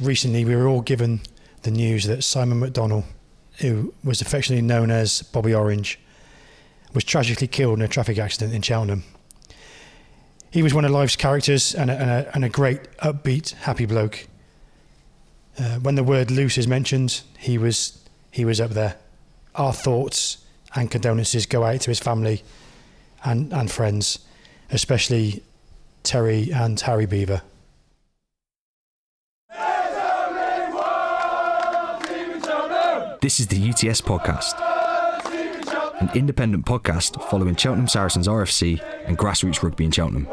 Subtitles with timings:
[0.00, 1.20] recently we were all given
[1.62, 3.04] the news that Simon McDonnell,
[3.58, 5.98] who was affectionately known as Bobby Orange,
[6.94, 9.04] was tragically killed in a traffic accident in Cheltenham.
[10.50, 13.84] He was one of life's characters and a, and a, and a great, upbeat, happy
[13.84, 14.26] bloke.
[15.58, 17.98] Uh, when the word loose is mentioned, he was
[18.30, 18.96] he was up there.
[19.54, 20.38] Our thoughts
[20.74, 22.42] and condolences go out to his family
[23.24, 24.18] and, and friends,
[24.70, 25.42] especially
[26.02, 27.40] Terry and Harry Beaver.
[33.22, 34.60] This is the UTS Podcast,
[36.00, 40.26] an independent podcast following Cheltenham Saracens RFC and grassroots rugby in Cheltenham.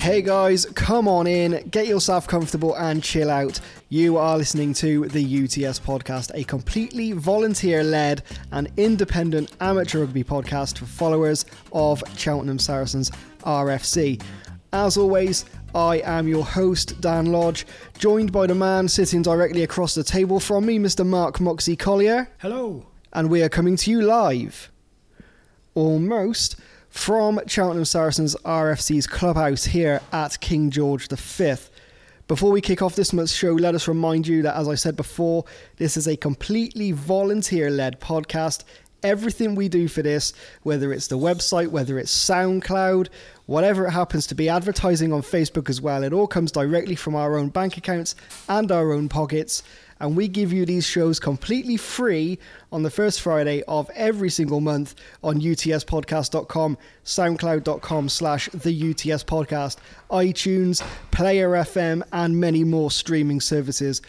[0.00, 3.60] Hey guys, come on in, get yourself comfortable and chill out.
[3.90, 10.24] You are listening to the UTS podcast, a completely volunteer led and independent amateur rugby
[10.24, 13.12] podcast for followers of Cheltenham Saracens
[13.42, 14.22] RFC.
[14.72, 17.66] As always, I am your host, Dan Lodge,
[17.98, 21.06] joined by the man sitting directly across the table from me, Mr.
[21.06, 22.28] Mark Moxie Collier.
[22.38, 22.86] Hello.
[23.12, 24.70] And we are coming to you live.
[25.74, 26.56] Almost
[26.88, 31.54] from Cheltenham Saracens RFC's clubhouse here at King George V.
[32.26, 34.94] Before we kick off this month's show, let us remind you that, as I said
[34.94, 35.44] before,
[35.78, 38.62] this is a completely volunteer led podcast.
[39.02, 43.08] Everything we do for this, whether it's the website, whether it's SoundCloud,
[43.50, 47.16] whatever it happens to be, advertising on Facebook as well, it all comes directly from
[47.16, 48.14] our own bank accounts
[48.48, 49.64] and our own pockets
[50.00, 52.38] and we give you these shows completely free
[52.72, 59.76] on the first Friday of every single month on utspodcast.com, soundcloud.com slash the UTS podcast,
[60.10, 64.00] iTunes, Player FM, and many more streaming services.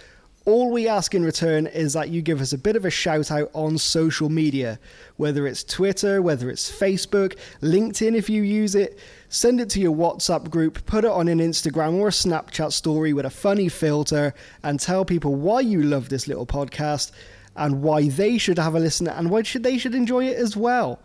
[0.46, 3.30] All we ask in return is that you give us a bit of a shout
[3.30, 4.80] out on social media,
[5.18, 8.98] whether it's Twitter, whether it's Facebook, LinkedIn if you use it.
[9.30, 13.14] Send it to your WhatsApp group, put it on an Instagram or a Snapchat story
[13.14, 14.34] with a funny filter,
[14.64, 17.12] and tell people why you love this little podcast
[17.56, 20.58] and why they should have a listen and why should they should enjoy it as
[20.58, 21.00] well.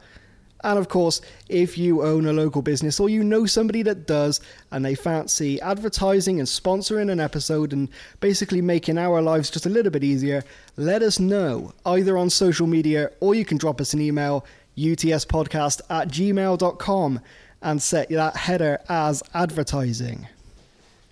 [0.64, 4.40] And of course, if you own a local business or you know somebody that does
[4.72, 7.88] and they fancy advertising and sponsoring an episode and
[8.20, 10.42] basically making our lives just a little bit easier,
[10.76, 14.44] let us know either on social media or you can drop us an email
[14.76, 17.20] utspodcast at gmail.com
[17.62, 20.28] and set that header as advertising.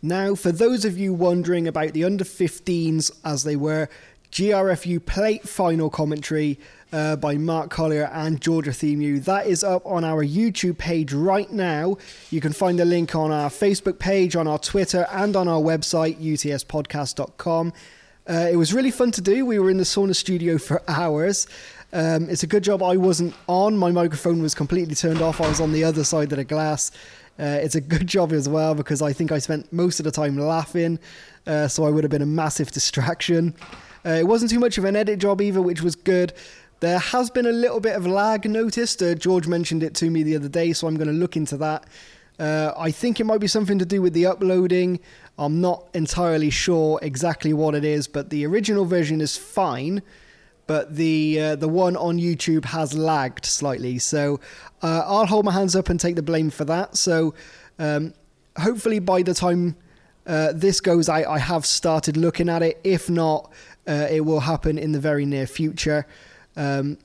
[0.03, 3.89] Now, for those of you wondering about the under 15s as they were,
[4.31, 6.59] GRFU plate final commentary
[6.95, 9.23] uh, by Mark Collier and Georgia Themu.
[9.25, 11.99] That is up on our YouTube page right now.
[12.31, 15.61] You can find the link on our Facebook page, on our Twitter, and on our
[15.61, 17.73] website, utspodcast.com.
[18.27, 19.45] Uh, it was really fun to do.
[19.45, 21.49] We were in the sauna studio for hours.
[21.93, 23.77] Um, it's a good job I wasn't on.
[23.77, 25.41] My microphone was completely turned off.
[25.41, 26.93] I was on the other side of the glass.
[27.41, 30.13] Uh, it's a good job as well because I think I spent most of the
[30.13, 31.01] time laughing,
[31.49, 33.53] uh, so I would have been a massive distraction.
[34.07, 36.35] Uh, it wasn't too much of an edit job either, which was good.
[36.85, 39.03] There has been a little bit of lag noticed.
[39.03, 41.57] Uh, George mentioned it to me the other day, so I'm going to look into
[41.57, 41.87] that.
[42.39, 45.01] Uh, I think it might be something to do with the uploading.
[45.39, 50.03] I'm not entirely sure exactly what it is, but the original version is fine.
[50.67, 54.39] But the uh, the one on YouTube has lagged slightly, so
[54.83, 56.99] uh, I'll hold my hands up and take the blame for that.
[56.99, 57.33] So
[57.79, 58.13] um,
[58.59, 59.77] hopefully by the time
[60.27, 62.79] uh, this goes out, I have started looking at it.
[62.85, 63.51] If not,
[63.89, 66.07] uh, it will happen in the very near future.
[66.57, 66.99] Um,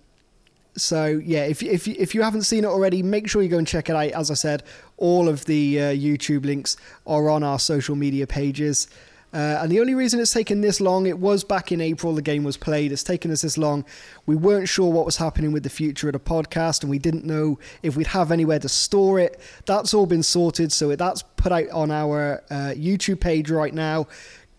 [0.76, 3.68] so yeah, if if if you haven't seen it already, make sure you go and
[3.68, 4.12] check it out.
[4.12, 4.64] As I said,
[4.98, 8.88] all of the uh, YouTube links are on our social media pages.
[9.32, 12.22] Uh, and the only reason it's taken this long, it was back in April the
[12.22, 12.92] game was played.
[12.92, 13.86] It's taken us this long.
[14.26, 17.26] We weren't sure what was happening with the future of the podcast, and we didn't
[17.26, 19.40] know if we'd have anywhere to store it.
[19.68, 24.08] That's all been sorted, so that's put out on our uh, YouTube page right now.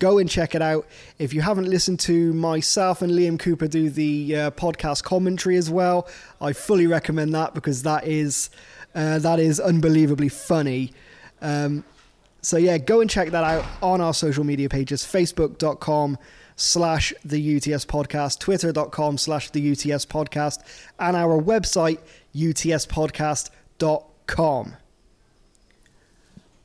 [0.01, 0.87] Go and check it out.
[1.19, 5.69] If you haven't listened to myself and Liam Cooper do the uh, podcast commentary as
[5.69, 6.07] well,
[6.41, 8.49] I fully recommend that because that is
[8.95, 10.91] uh, that is unbelievably funny.
[11.39, 11.83] Um,
[12.41, 16.17] so yeah, go and check that out on our social media pages: facebook.com
[16.55, 20.63] slash the UTS podcast, twitter.com slash the UTS podcast,
[20.97, 21.99] and our website
[22.35, 24.77] utspodcast.com.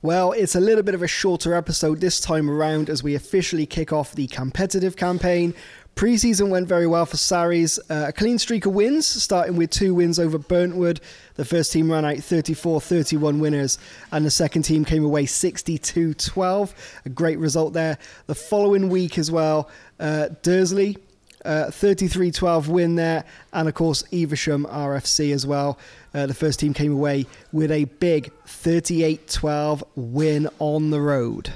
[0.07, 3.67] Well, it's a little bit of a shorter episode this time around as we officially
[3.67, 5.53] kick off the competitive campaign.
[5.97, 7.81] Preseason went very well for Sarries.
[7.91, 11.01] Uh, a clean streak of wins, starting with two wins over Burntwood.
[11.35, 13.81] The first team ran out 34 31 winners,
[14.13, 17.01] and the second team came away 62 12.
[17.05, 17.99] A great result there.
[18.29, 19.69] The following week as well,
[19.99, 20.99] uh, Dursley
[21.47, 25.79] Uh, 33 12 win there, and of course, Evesham RFC as well.
[26.13, 31.53] Uh, the first team came away with a big 38 12 win on the road.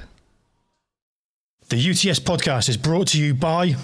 [1.67, 3.75] The UTS podcast is brought to you by.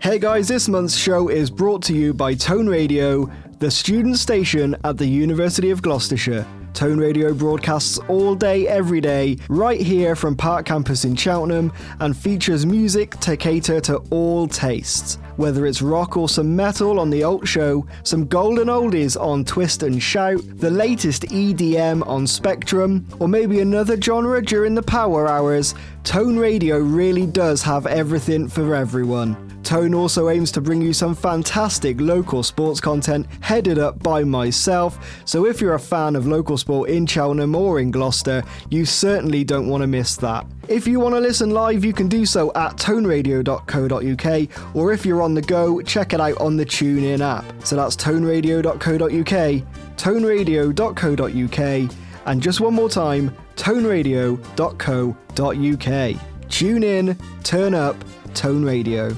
[0.00, 4.76] Hey guys, this month's show is brought to you by Tone Radio, the student station
[4.84, 6.46] at the University of Gloucestershire.
[6.76, 12.14] Tone Radio broadcasts all day, every day, right here from Park Campus in Cheltenham and
[12.14, 15.16] features music to cater to all tastes.
[15.36, 19.84] Whether it's rock or some metal on the Alt Show, some golden oldies on Twist
[19.84, 25.74] and Shout, the latest EDM on Spectrum, or maybe another genre during the power hours,
[26.04, 29.45] Tone Radio really does have everything for everyone.
[29.66, 35.20] Tone also aims to bring you some fantastic local sports content headed up by myself,
[35.24, 39.42] so if you're a fan of local sport in Cheltenham or in Gloucester, you certainly
[39.42, 40.46] don't want to miss that.
[40.68, 45.20] If you want to listen live, you can do so at toneradio.co.uk, or if you're
[45.20, 47.44] on the go, check it out on the TuneIn app.
[47.64, 49.64] So that's toneradio.co.uk,
[49.96, 51.96] toneradio.co.uk,
[52.26, 56.48] and just one more time, toneradio.co.uk.
[56.48, 57.96] Tune in, turn up,
[58.32, 59.16] Tone Radio.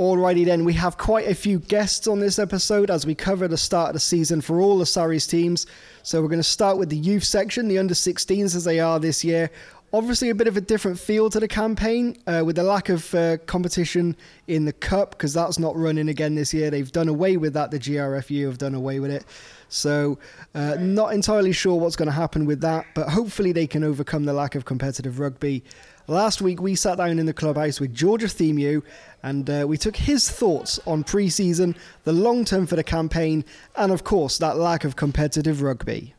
[0.00, 3.58] Alrighty then, we have quite a few guests on this episode as we cover the
[3.58, 5.66] start of the season for all the Sarries teams.
[6.04, 8.98] So we're going to start with the youth section, the under 16s as they are
[8.98, 9.50] this year.
[9.92, 13.14] Obviously, a bit of a different feel to the campaign uh, with the lack of
[13.14, 14.16] uh, competition
[14.46, 16.70] in the cup because that's not running again this year.
[16.70, 17.70] They've done away with that.
[17.70, 19.26] The GRFU have done away with it.
[19.68, 20.18] So,
[20.54, 24.24] uh, not entirely sure what's going to happen with that, but hopefully they can overcome
[24.24, 25.62] the lack of competitive rugby.
[26.10, 28.82] Last week, we sat down in the clubhouse with George Themu
[29.22, 33.44] and uh, we took his thoughts on pre season, the long term for the campaign,
[33.76, 36.14] and of course, that lack of competitive rugby.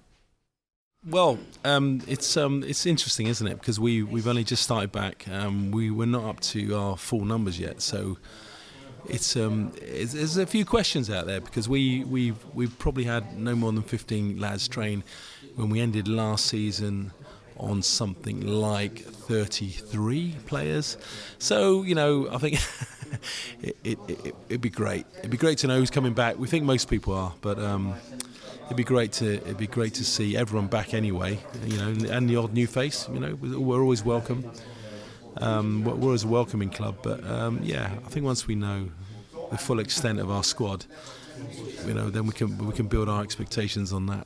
[1.08, 3.60] Well, um, it's um, it's interesting, isn't it?
[3.60, 5.28] Because we we've only just started back.
[5.28, 8.18] Um, we were not up to our full numbers yet, so
[9.08, 13.38] it's, um, it's, there's a few questions out there because we we've we've probably had
[13.38, 15.04] no more than 15 lads train
[15.56, 17.12] when we ended last season
[17.62, 20.98] on something like 33 players.
[21.38, 22.56] So you know, I think
[23.62, 25.06] it, it, it, would be great.
[25.20, 26.38] It'd be great to know who's coming back.
[26.38, 27.58] We think most people are, but.
[27.60, 27.96] Um,
[28.66, 31.38] it'd be great to it'd be great to see everyone back anyway.
[31.66, 33.06] You know, and the odd new face.
[33.12, 34.50] You know, we're always welcome.
[35.38, 38.90] Um, we're always a welcoming club, but um, yeah, I think once we know
[39.50, 40.86] the full extent of our squad,
[41.86, 44.26] you know, then we can we can build our expectations on that.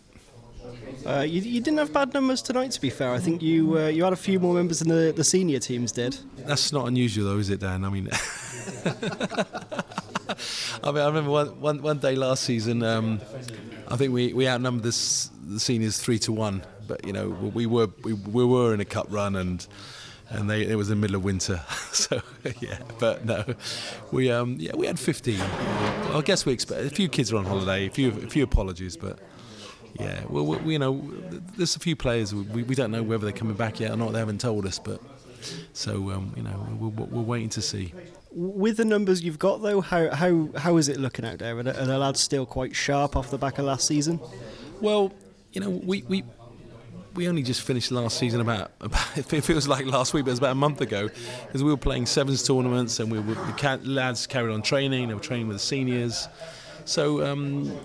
[1.05, 3.11] Uh, you, you, didn't have bad numbers tonight, to be fair.
[3.11, 5.91] I think you uh, you had a few more members than the, the senior teams
[5.91, 6.17] did.
[6.37, 7.85] That's not unusual, though, is it, Dan?
[7.85, 8.09] I mean,
[10.83, 12.81] I mean, I remember one, one, one day last season.
[12.81, 13.21] Um,
[13.87, 17.87] I think we, we outnumbered the seniors three to one, but you know we were
[18.03, 19.65] we, we were in a cup run and
[20.29, 21.61] and they it was in the middle of winter,
[21.91, 22.21] so
[22.59, 22.79] yeah.
[22.99, 23.45] But no,
[24.11, 25.39] we um yeah we had 15.
[25.39, 28.97] I guess we expect a few kids are on holiday, a few a few apologies,
[28.97, 29.19] but
[29.99, 31.01] yeah, well, we, you know,
[31.55, 34.11] there's a few players we, we don't know whether they're coming back yet or not.
[34.11, 35.01] They haven't told us, but
[35.73, 37.93] so um, you know, we're, we're, waiting to see.
[38.31, 41.57] With the numbers you've got, though, how how how is it looking out there?
[41.57, 44.19] Are the, are the lads still quite sharp off the back of last season?
[44.81, 45.13] Well,
[45.53, 46.23] you know, we we
[47.13, 50.33] we only just finished last season about, about, it feels like last week but it
[50.33, 51.07] was about a month ago
[51.45, 55.13] because we were playing sevens tournaments and we were the lads carried on training they
[55.13, 56.27] were training with the seniors
[56.83, 57.75] so um,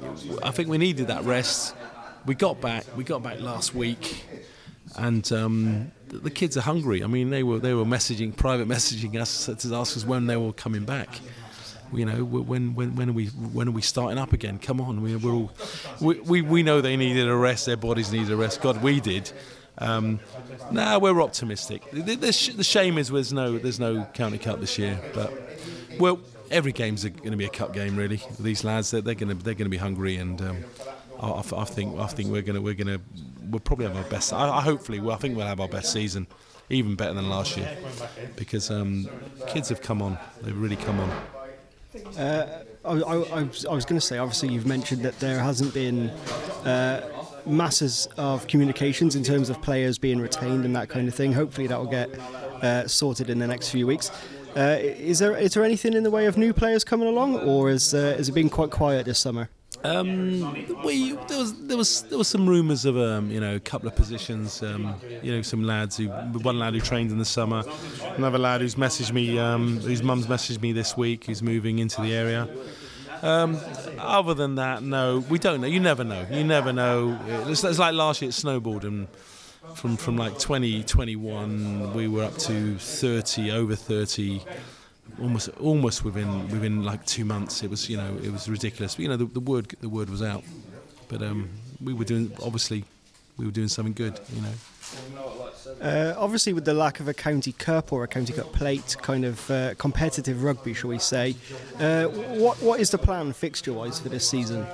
[0.42, 1.74] I think we needed that rest
[2.26, 2.84] we got back.
[2.96, 4.24] We got back last week,
[4.96, 7.02] and um, the kids are hungry.
[7.02, 10.36] I mean, they were they were messaging, private messaging us to ask us when they
[10.36, 11.08] were coming back.
[11.92, 14.58] You know, when when when are we when are we starting up again?
[14.58, 15.52] Come on, we, we're all
[16.00, 17.66] we, we, we know they needed a rest.
[17.66, 18.60] Their bodies needed a rest.
[18.60, 19.32] God, we did.
[19.78, 20.20] Um,
[20.70, 21.90] now we're optimistic.
[21.90, 25.32] The, the, the, shame is there's no there's no county cup this year, but
[25.98, 28.20] well, every game's going to be a cup game really.
[28.38, 30.40] These lads, they're, they're going to they're going to be hungry and.
[30.40, 30.64] Um,
[31.20, 33.00] I, I, think I think we're gonna we're gonna
[33.50, 34.32] we'll probably have our best.
[34.32, 36.26] I, I hopefully well, I think we'll have our best season,
[36.70, 37.76] even better than last year,
[38.36, 39.08] because um,
[39.46, 40.18] kids have come on.
[40.42, 41.10] They've really come on.
[42.16, 46.08] Uh, I, I, was, was going to say, obviously, you've mentioned that there hasn't been
[46.64, 47.06] uh,
[47.44, 51.32] masses of communications in terms of players being retained and that kind of thing.
[51.32, 52.08] Hopefully, that will get
[52.62, 54.10] uh, sorted in the next few weeks.
[54.56, 57.70] Uh, is there is there anything in the way of new players coming along, or
[57.70, 59.48] is uh, has it been quite quiet this summer?
[59.82, 60.52] Um,
[60.84, 63.88] we there was there was there was some rumours of um, you know a couple
[63.88, 64.62] of positions.
[64.62, 67.64] Um, you know some lads who one lad who trained in the summer,
[68.16, 72.00] another lad who's messaged me um, whose mum's messaged me this week who's moving into
[72.02, 72.48] the area.
[73.22, 73.60] Um,
[73.98, 75.66] other than that, no, we don't know.
[75.66, 76.26] You never know.
[76.30, 77.18] You never know.
[77.48, 79.08] It's, it's like last year it snowballed and
[79.74, 80.84] from from like 20,
[81.94, 84.42] we were up to 30, over 30,
[85.20, 87.62] almost almost within within like two months.
[87.62, 88.94] It was you know it was ridiculous.
[88.94, 90.44] But, you know the, the word the word was out,
[91.08, 91.48] but um,
[91.82, 92.84] we were doing obviously
[93.36, 94.20] we were doing something good.
[94.34, 94.52] You know.
[95.80, 99.24] Uh, obviously, with the lack of a county cup or a county cup plate, kind
[99.24, 101.36] of uh, competitive rugby, shall we say?
[101.78, 104.66] Uh, what what is the plan fixture-wise for this season?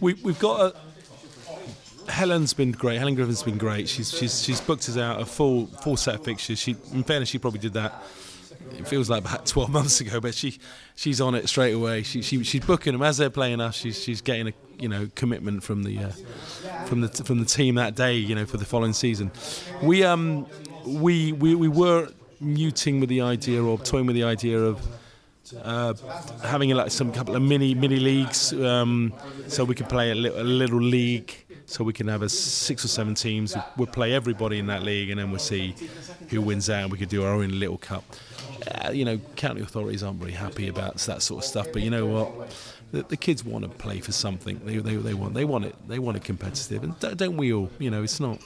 [0.00, 2.10] We, we've got a.
[2.10, 2.98] Helen's been great.
[2.98, 3.88] Helen Griffin's been great.
[3.88, 6.58] She's she's she's booked us out a full full set of fixtures.
[6.58, 8.02] She, in fairness, she probably did that.
[8.78, 10.58] It feels like about 12 months ago, but she
[10.94, 12.02] she's on it straight away.
[12.02, 13.76] She, she she's booking them as they're playing us.
[13.76, 16.12] She's she's getting a you know commitment from the uh,
[16.86, 18.14] from the from the team that day.
[18.14, 19.30] You know for the following season.
[19.82, 20.46] We um
[20.86, 22.08] we we, we were
[22.40, 24.80] muting with the idea or toying with the idea of
[25.62, 25.94] uh,
[26.44, 29.12] having like some couple of mini mini leagues, um,
[29.48, 31.34] so we can play a, li- a, little league,
[31.66, 33.56] so we can have a six or seven teams.
[33.76, 35.74] We'll play everybody in that league, and then we'll see
[36.30, 36.84] who wins out.
[36.84, 38.04] And we could do our own little cup.
[38.70, 41.90] Uh, you know, county authorities aren't very happy about that sort of stuff, but you
[41.90, 42.54] know what?
[42.92, 44.60] The, the kids want to play for something.
[44.64, 47.70] They, they, they want they want it they want it competitive, and don't, we all?
[47.78, 48.38] You know, it's not.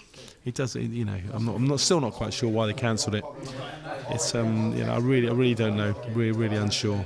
[0.44, 0.76] It does.
[0.76, 1.56] You know, I'm not.
[1.56, 3.24] I'm not still not quite sure why they cancelled it
[4.10, 5.94] it's um, you know, I really, I really don't know.
[6.12, 7.04] Really, really unsure.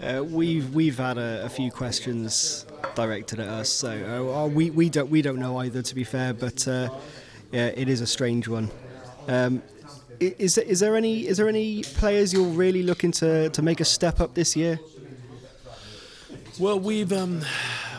[0.00, 4.90] Uh, we've we've had a, a, few questions directed at us, so uh, we we
[4.90, 5.82] don't we don't know either.
[5.82, 6.90] To be fair, but uh,
[7.52, 8.70] yeah, it is a strange one.
[9.28, 9.62] Um,
[10.20, 13.84] is is there any is there any players you're really looking to, to make a
[13.84, 14.78] step up this year?
[16.58, 17.42] Well, we've um,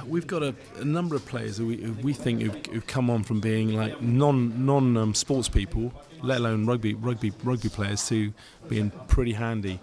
[0.08, 3.10] we've got a, a, number of players who we, who we think who've, who've, come
[3.10, 5.94] on from being like non non um, sports people
[6.24, 8.34] let alone rugby rugby rugby players to
[8.68, 9.80] being pretty handy,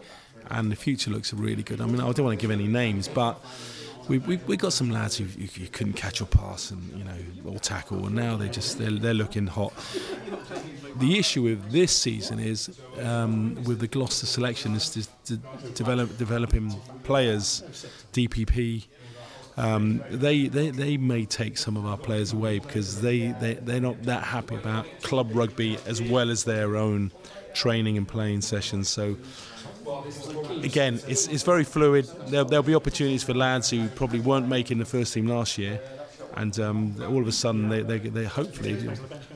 [0.50, 1.80] and the future looks really good.
[1.80, 3.42] I mean, I don't want to give any names, but
[4.08, 7.16] we we, we got some lads who you, couldn't catch or pass and you know
[7.44, 9.72] or tackle, and now they just they're, they're looking hot.
[10.96, 15.36] The issue with this season is um, with the Gloucester selection is to, to
[15.74, 17.62] develop developing players,
[18.12, 18.84] DPP
[19.56, 23.80] um, they, they they may take some of our players away because they, they, they're
[23.80, 27.12] not that happy about club rugby as well as their own
[27.54, 28.88] training and playing sessions.
[28.88, 29.16] So,
[30.62, 32.06] again, it's, it's very fluid.
[32.28, 35.80] There'll, there'll be opportunities for lads who probably weren't making the first team last year.
[36.36, 38.74] And um, all of a sudden, they, they, they hopefully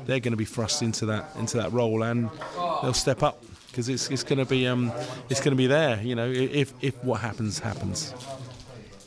[0.07, 2.29] they're going to be thrust into that into that role, and
[2.83, 4.93] they'll step up because it's, it's going to be um,
[5.31, 6.03] it's going to be there.
[6.03, 8.13] You know, if if what happens happens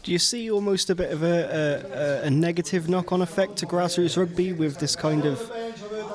[0.03, 4.17] do you see almost a bit of a, a, a negative knock-on effect to grassroots
[4.17, 5.51] rugby with this kind of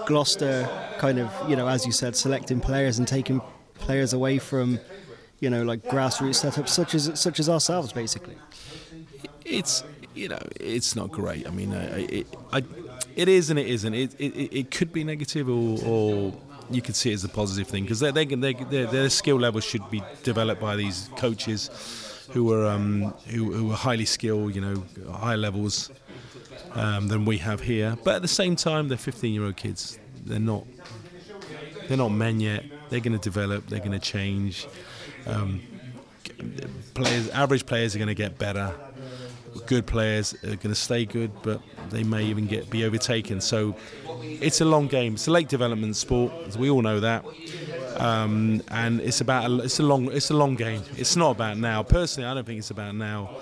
[0.06, 0.68] Gloucester
[0.98, 3.40] kind of, you know, as you said, selecting players and taking
[3.74, 4.80] players away from,
[5.40, 8.36] you know, like grassroots setups such as such as ourselves, basically.
[9.44, 11.46] It's you know, it's not great.
[11.46, 12.62] I mean, it, I,
[13.14, 13.94] it is and it isn't.
[13.94, 16.32] It, it, it could be negative or, or
[16.70, 20.60] you could see it as a positive thing because their skill level should be developed
[20.60, 21.70] by these coaches
[22.32, 25.90] who are um, who, who, were highly skilled, you know, higher levels
[26.72, 27.96] um, than we have here.
[28.02, 29.98] But at the same time, they're 15-year-old kids.
[30.24, 30.66] They're not
[31.88, 32.64] they're not men yet.
[32.88, 33.68] They're going to develop.
[33.68, 34.66] They're going to change.
[35.26, 35.60] Um,
[36.94, 38.74] players, average players are going to get better.
[39.66, 43.40] Good players are going to stay good, but they may even get be overtaken.
[43.40, 43.74] So
[44.22, 45.14] it's a long game.
[45.14, 47.24] It's a late development sport, as we all know that.
[47.98, 50.82] Um, and it's about a, it's a long it's a long game.
[50.96, 51.82] It's not about now.
[51.82, 53.38] Personally, I don't think it's about now.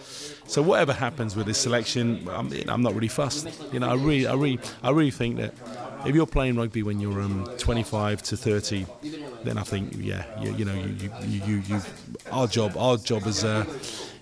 [0.47, 3.49] So whatever happens with this selection, I'm, I'm not really fussed.
[3.73, 5.55] You know, I really, I really, I really think that
[6.06, 8.87] if you're playing rugby when you're um, 25 to 30,
[9.42, 11.80] then I think yeah, you, you know, you, you, you, you,
[12.30, 13.44] our job, our job is.
[13.44, 13.64] Uh,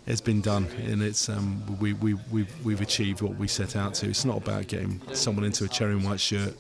[0.07, 3.95] has been done, and it's um, we, we, we've, we've achieved what we set out
[3.95, 4.09] to.
[4.09, 6.55] It's not about getting someone into a cherry and white shirt.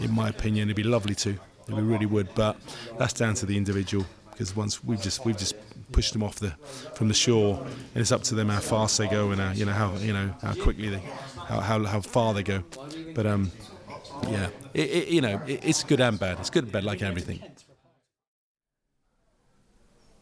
[0.00, 1.38] In my opinion, it'd be lovely to.
[1.68, 2.56] We really would, but
[2.98, 5.54] that's down to the individual because once we've just we've just
[5.92, 6.50] pushed them off the
[6.94, 9.66] from the shore, and it's up to them how fast they go and how, you
[9.66, 11.02] know how you know how quickly they
[11.46, 12.62] how how, how far they go.
[13.14, 13.50] But um,
[14.28, 16.38] yeah, it, it, you know it, it's good and bad.
[16.40, 17.42] It's good and bad like everything.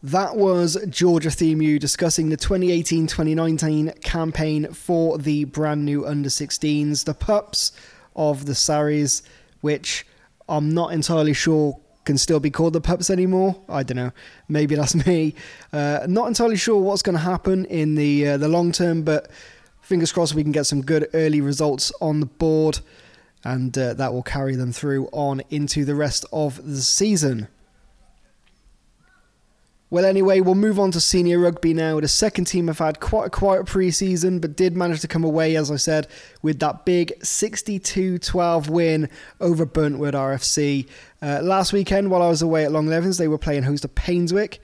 [0.03, 7.05] That was Georgia Themu discussing the 2018 2019 campaign for the brand new under 16s,
[7.05, 7.73] the pups
[8.15, 9.23] of the Sarries,
[9.63, 10.07] which
[10.49, 13.57] I'm not entirely sure can still be called the pups anymore.
[13.69, 14.13] I don't know.
[14.49, 15.35] Maybe that's me.
[15.73, 19.31] Uh, not entirely sure what's going to happen in the uh, the long term, but
[19.81, 22.81] fingers crossed we can get some good early results on the board,
[23.47, 27.47] and uh, that will carry them through on into the rest of the season.
[29.89, 32.01] Well, anyway, we'll move on to senior rugby now.
[32.01, 35.23] The second team have had quite a quiet pre season, but did manage to come
[35.23, 36.09] away, as I said,
[36.43, 39.09] with that big 62 12 win
[39.41, 40.89] over Burntwood RFC.
[41.23, 44.59] Uh, last weekend, while I was away at Longlevens, they were playing host to Painswick.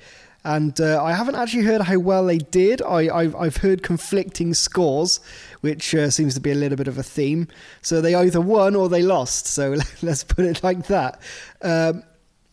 [0.44, 2.82] And uh, I haven't actually heard how well they did.
[2.82, 5.20] I, have heard conflicting scores,
[5.61, 7.46] which uh, seems to be a little bit of a theme.
[7.80, 9.46] So they either won or they lost.
[9.46, 11.20] So let's put it like that.
[11.62, 12.02] Um,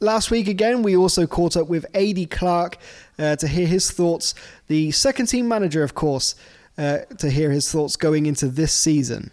[0.01, 2.77] Last week again, we also caught up with AD Clark
[3.17, 4.33] uh, to hear his thoughts.
[4.67, 6.35] The second team manager, of course,
[6.77, 9.31] uh, to hear his thoughts going into this season.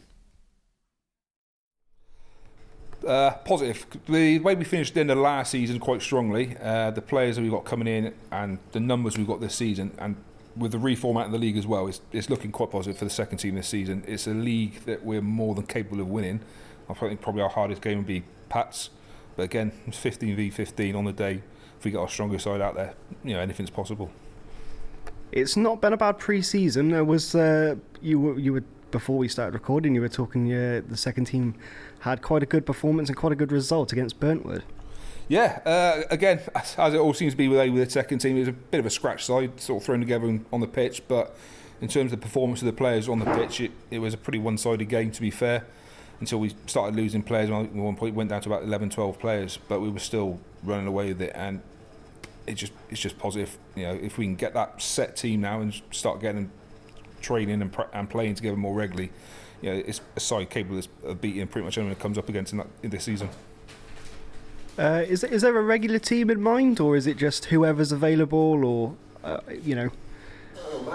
[3.06, 3.86] Uh, positive.
[4.08, 7.42] The way we finished the end of last season quite strongly, uh, the players that
[7.42, 10.16] we've got coming in and the numbers we've got this season, and
[10.56, 13.10] with the reformat of the league as well, it's, it's looking quite positive for the
[13.10, 14.02] second team this season.
[14.08, 16.40] It's a league that we're more than capable of winning.
[16.90, 18.90] I think probably our hardest game would be Pats
[19.36, 21.42] but again, it's 15 v 15 on the day.
[21.78, 24.10] If we get our stronger side out there, you know anything's possible.
[25.30, 26.90] It's not been a bad pre-season.
[26.90, 28.64] There was uh, you were you were
[28.96, 29.94] before we started recording.
[29.94, 30.50] You were talking.
[30.50, 31.54] Uh, the second team
[31.98, 34.62] had quite a good performance and quite a good result against Burntwood.
[35.28, 38.40] Yeah, uh, again, as it all seems to be with, with the second team, it
[38.40, 41.02] was a bit of a scratch side, sort of thrown together on the pitch.
[41.08, 41.36] But
[41.82, 44.16] in terms of the performance of the players on the pitch, it, it was a
[44.16, 45.66] pretty one-sided game, to be fair
[46.18, 47.50] until we started losing players.
[47.50, 50.86] At one point, went down to about 11, 12 players, but we were still running
[50.86, 51.60] away with it, and
[52.46, 53.58] it just it's just positive.
[53.74, 56.50] You know, if we can get that set team now and start getting
[57.20, 59.10] training and, and playing together more regularly,
[59.62, 62.52] you know, it's a side capable of beating pretty much anyone that comes up against
[62.52, 63.28] in, that, in this season.
[64.78, 68.62] Uh, is is there a regular team in mind, or is it just whoever's available,
[68.62, 68.94] or
[69.24, 69.88] uh, you know,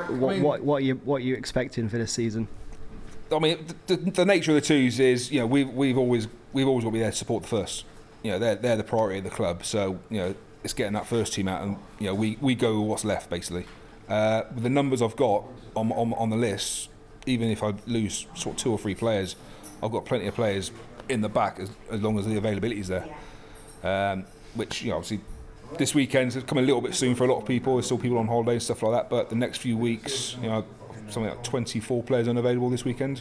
[0.10, 2.48] what, what what you what you expecting for this season?
[3.32, 6.68] I mean, the, the, nature of the twos is, you know, we've we've always we've
[6.68, 7.86] always got to be there to support the first.
[8.22, 9.66] You know, they're they're the priority of the club.
[9.66, 12.80] So you know, it's getting that first team out, and you know, we, we go
[12.80, 13.66] with what's left basically.
[14.12, 16.89] Uh, with the numbers I've got on, on on the list,
[17.25, 19.38] even if I lose sort of two or three players,
[19.82, 20.70] I've got plenty of players
[21.08, 23.08] in the back as, as long as the availability is there.
[23.84, 24.25] Um,
[24.56, 25.22] which you know, obviously
[25.77, 27.75] this weekend weekend's coming a little bit soon for a lot of people.
[27.75, 29.10] There's still people on holiday and stuff like that.
[29.10, 30.65] But the next few weeks, you know,
[31.08, 33.20] something like 24 players unavailable this weekend.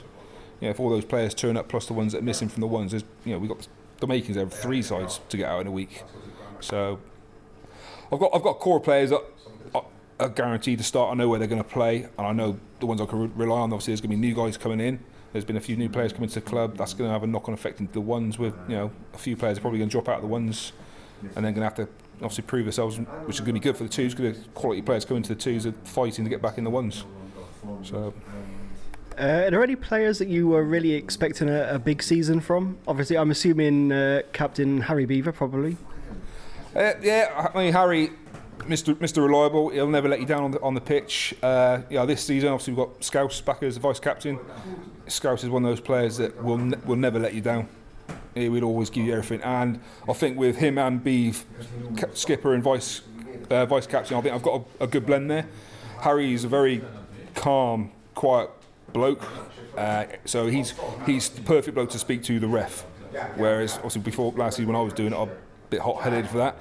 [0.61, 2.63] You know, if all those players turn up plus the ones that are missing from
[2.63, 3.69] the ones, there's, you know, we've got
[4.01, 6.03] the makings of three sides to get out in a week.
[6.59, 6.99] So
[8.13, 9.23] I've got I've got core players that
[10.21, 11.11] are guaranteed to start.
[11.11, 13.59] I know where they're going to play, and I know the ones I can rely
[13.59, 13.73] on.
[13.73, 15.01] Obviously, there's going to be new guys coming in.
[15.33, 16.77] There's been a few new players coming to the club.
[16.77, 18.39] That's going to have a knock-on effect into the ones.
[18.39, 20.73] With you know, a few players are probably going to drop out of the ones,
[21.23, 23.77] and then going to have to obviously prove themselves, which is going to be good
[23.77, 24.15] for the twos.
[24.15, 27.05] Because quality players coming to the twos are fighting to get back in the ones.
[27.83, 28.13] So.
[29.19, 32.79] Uh, are there any players that you were really expecting a, a big season from?
[32.89, 35.77] Obviously, I'm assuming uh, Captain Harry Beaver, probably.
[36.75, 38.11] Uh, yeah, I mean Harry,
[38.71, 38.95] Mr.
[38.95, 39.27] Mr.
[39.27, 39.71] Reliable.
[39.71, 41.35] He'll never let you down on the on the pitch.
[41.43, 44.39] Uh, yeah, this season obviously we've got Scouse back as the vice captain.
[45.09, 47.69] Scouse is one of those players that will ne- will never let you down.
[48.35, 51.45] He would always give you everything, and I think with him and Beeve,
[52.15, 53.03] skipper and vice
[53.51, 55.47] uh, vice captain, I think I've got a, a good blend there.
[56.03, 56.83] Harry is a very
[57.35, 58.51] calm, quiet
[58.93, 59.23] bloke.
[59.77, 60.75] Uh, so he's
[61.07, 62.85] he's the perfect bloke to speak to the ref.
[63.37, 65.29] Whereas obviously before last season when I was doing it, a
[65.71, 66.57] bit hot-headed for that.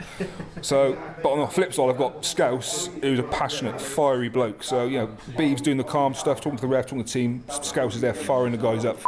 [0.61, 4.63] So, but on the flip side, I've got Scouse, who's a passionate, fiery bloke.
[4.63, 7.19] So you know, Beeves doing the calm stuff, talking to the ref, talking to the
[7.19, 7.43] team.
[7.61, 8.99] Scouse is there firing the guys up.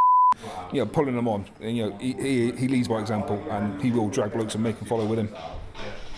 [0.74, 1.46] You know, pulling them on.
[1.60, 4.64] And, you know, he, he, he leads by example, and he will drag blokes and
[4.64, 5.30] make them follow with him.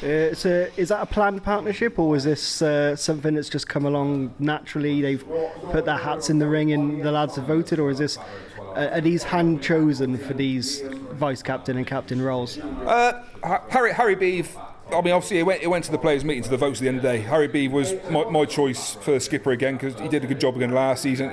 [0.04, 3.86] Uh, so is that a planned partnership, or is this uh, something that's just come
[3.86, 5.02] along naturally?
[5.02, 5.26] They've
[5.72, 8.18] put their hats in the ring and the lads have voted, or is this
[8.76, 10.82] are these hand chosen for these
[11.12, 12.58] vice captain and captain roles?
[12.58, 13.24] Uh,
[13.70, 14.56] Harry Harry Beeve.
[14.92, 16.84] I mean, obviously, it went, it went to the players' meeting to the votes at
[16.84, 17.20] the end of the day.
[17.20, 20.56] Harry Beeve was my, my choice for skipper again because he did a good job
[20.56, 21.30] again last season.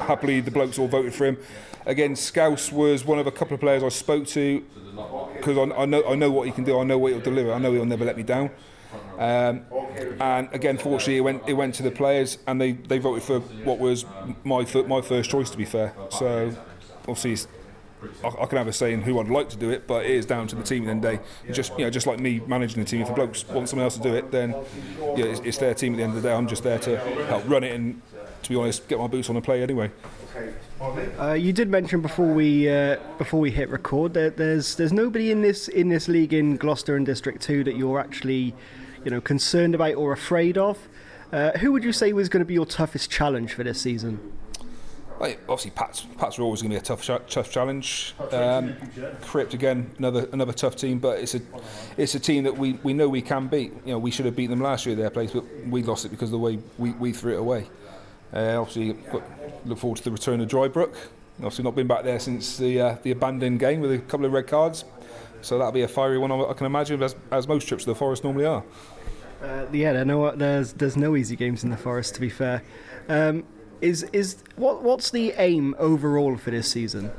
[0.00, 1.38] Happily, the blokes all voted for him.
[1.86, 4.62] Again, Scouse was one of a couple of players I spoke to
[5.36, 6.78] because I, I, know I know what he can do.
[6.78, 7.52] I know what he'll deliver.
[7.52, 8.50] I know he'll never let me down.
[9.18, 9.64] Um,
[10.20, 13.40] and again, fortunately, it went it went to the players, and they, they voted for
[13.64, 14.04] what was
[14.44, 15.50] my my first choice.
[15.50, 16.54] To be fair, so
[17.10, 17.50] obviously.
[18.24, 20.24] I, can have a say in who I'd like to do it, but it is
[20.24, 21.52] down to the team at the end of the day.
[21.52, 23.02] Just you know, just like me managing the team.
[23.02, 24.54] If the blokes want someone else to do it, then
[25.16, 26.34] yeah, it's, it's their team at the end of the day.
[26.34, 26.96] I'm just there to
[27.26, 28.00] help run it and,
[28.42, 29.90] to be honest, get my boots on and play anyway.
[31.18, 35.30] Uh, you did mention before we uh, before we hit record that there's there's nobody
[35.30, 38.54] in this in this league in Gloucester and District Two that you're actually
[39.04, 40.88] you know concerned about or afraid of.
[41.32, 44.32] Uh, who would you say was going to be your toughest challenge for this season?
[45.20, 48.14] Like, obviously, Pats Pats are always going to be a tough tough challenge.
[48.32, 48.74] Um,
[49.20, 51.42] Crypt again, another another tough team, but it's a
[51.98, 53.74] it's a team that we, we know we can beat.
[53.84, 56.06] You know, we should have beaten them last year at their place, but we lost
[56.06, 57.68] it because of the way we, we threw it away.
[58.32, 58.96] Uh, obviously,
[59.66, 60.96] look forward to the return of Drybrook.
[61.36, 64.32] Obviously, not been back there since the uh, the abandoned game with a couple of
[64.32, 64.86] red cards,
[65.42, 66.32] so that'll be a fiery one.
[66.32, 68.64] I can imagine, as, as most trips to the forest normally are.
[69.42, 72.14] Uh, yeah, no, there's there's no easy games in the forest.
[72.14, 72.62] To be fair.
[73.06, 73.44] Um,
[73.80, 77.10] is is what what's the aim overall for this season?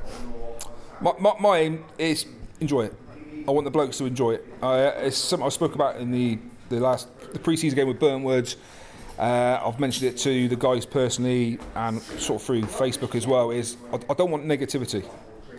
[1.00, 2.26] My, my, my aim is
[2.60, 2.94] enjoy it.
[3.48, 4.46] I want the blokes to enjoy it.
[4.62, 6.38] Uh, it's something I spoke about in the
[6.70, 8.56] the last the pre-season game with Burntwood.
[9.18, 13.52] Uh, I've mentioned it to the guys personally and sort of through Facebook as well.
[13.52, 15.06] Is I, I don't want negativity.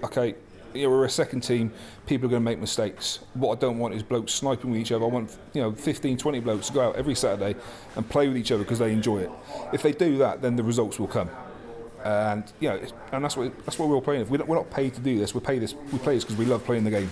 [0.05, 0.35] Okay,
[0.75, 1.73] we're a second team,
[2.07, 3.21] people are going to make mistakes.
[3.35, 5.05] What I don't want is blokes sniping with each other.
[5.05, 7.59] I want you know 15, 20 blokes to go out every Saturday
[7.97, 9.31] and play with each other because they enjoy it.
[9.73, 11.31] If they do that, then the results will come.
[12.05, 12.81] And you know,
[13.13, 14.23] and that's what that's what we're all playing.
[14.23, 15.75] If we're not, paid to do this, we pay this.
[15.93, 17.11] We play this because we love playing the game.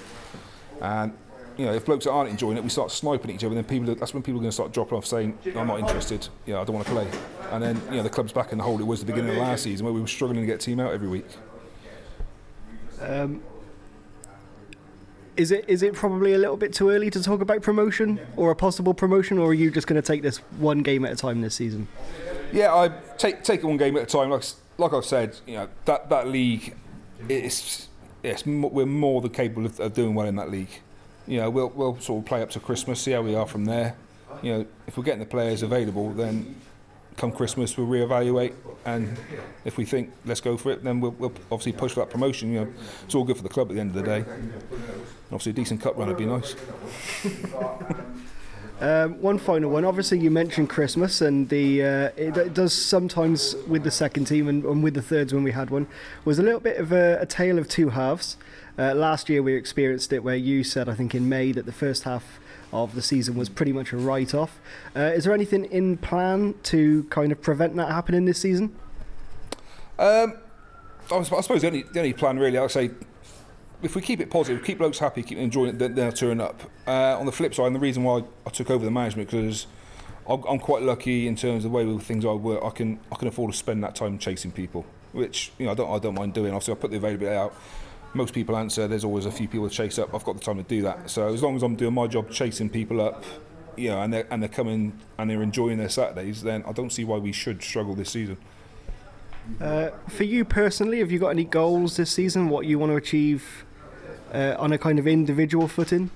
[0.81, 1.13] And
[1.57, 3.55] you know, if blokes aren't enjoying it, we start sniping each other.
[3.55, 6.27] Then people, that's when people are going to start dropping off, saying, "I'm not interested.
[6.47, 7.07] Yeah, I don't want to play."
[7.53, 9.37] And then you know, the club's back in the hole it was the beginning of
[9.37, 11.27] last season, where we were struggling to get a team out every week.
[13.01, 13.43] Um,
[15.37, 18.51] is it is it probably a little bit too early to talk about promotion or
[18.51, 21.17] a possible promotion, or are you just going to take this one game at a
[21.17, 21.89] time this season?
[22.53, 24.31] Yeah, I take take it one game at a time.
[24.31, 24.45] Like
[24.77, 26.75] like I've said, you know that that league,
[27.29, 27.89] it's
[28.23, 30.81] yes, we're more than capable of, of doing well in that league.
[31.27, 33.65] You know, we'll we'll sort of play up to Christmas, see how we are from
[33.65, 33.97] there.
[34.43, 36.57] You know, if we're getting the players available, then
[37.17, 39.19] come Christmas we'll reevaluate, and
[39.65, 42.53] if we think let's go for it, then we'll, we'll obviously push for that promotion.
[42.53, 42.73] You know,
[43.05, 44.25] it's all good for the club at the end of the day.
[45.27, 46.57] Obviously, a decent cup run would be nice.
[48.81, 49.85] Um, one final one.
[49.85, 54.49] Obviously, you mentioned Christmas, and the uh, it, it, does sometimes with the second team
[54.49, 55.87] and, and, with the thirds when we had one
[56.25, 58.39] was a little bit of a, a tale of two halves.
[58.79, 61.73] Uh, last year, we experienced it where you said, I think in May, that the
[61.73, 62.41] first half
[62.73, 64.61] of the season was pretty much a write off.
[64.95, 68.75] Uh, is there anything in plan to kind of prevent that happening this season?
[69.99, 70.39] Um,
[71.11, 72.91] I suppose the only, the only plan really, I'd say,
[73.83, 76.63] if we keep it positive, keep blokes happy, keep enjoying it, they'll turn up.
[76.87, 79.67] Uh, on the flip side, and the reason why I took over the management because
[80.29, 82.63] I'm quite lucky in terms of the way things I work.
[82.63, 85.75] I can I can afford to spend that time chasing people, which you know I
[85.75, 86.53] don't I don't mind doing.
[86.53, 87.55] Obviously, I put the availability out
[88.15, 88.89] most people answer.
[88.89, 90.15] There's always a few people to chase up.
[90.15, 91.11] I've got the time to do that.
[91.11, 93.25] So as long as I'm doing my job, chasing people up,
[93.77, 96.91] you know, and they're and they're coming and they're enjoying their Saturdays, then I don't
[96.91, 98.37] see why we should struggle this season.
[99.61, 102.49] Uh, for you personally, have you got any goals this season?
[102.49, 103.65] What you want to achieve
[104.33, 106.11] uh, on a kind of individual footing?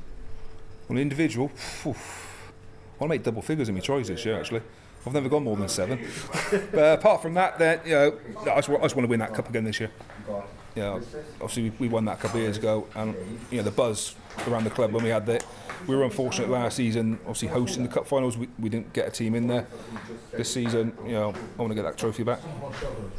[0.90, 1.50] On individual,
[1.86, 2.52] oof,
[2.98, 4.38] I want to make double figures in my tries this year.
[4.38, 4.60] Actually,
[5.06, 6.06] I've never gone more than seven.
[6.50, 9.32] but apart from that, then you know, I just, I just want to win that
[9.32, 9.90] cup again this year
[10.74, 11.00] you know,
[11.40, 13.14] obviously we, won that a couple of years ago, and
[13.50, 14.14] you know the buzz
[14.48, 15.44] around the club when we had that.
[15.86, 18.38] We were unfortunate last season, obviously hosting the cup finals.
[18.38, 19.66] We, we didn't get a team in there.
[20.32, 22.40] This season, you know, I want to get that trophy back.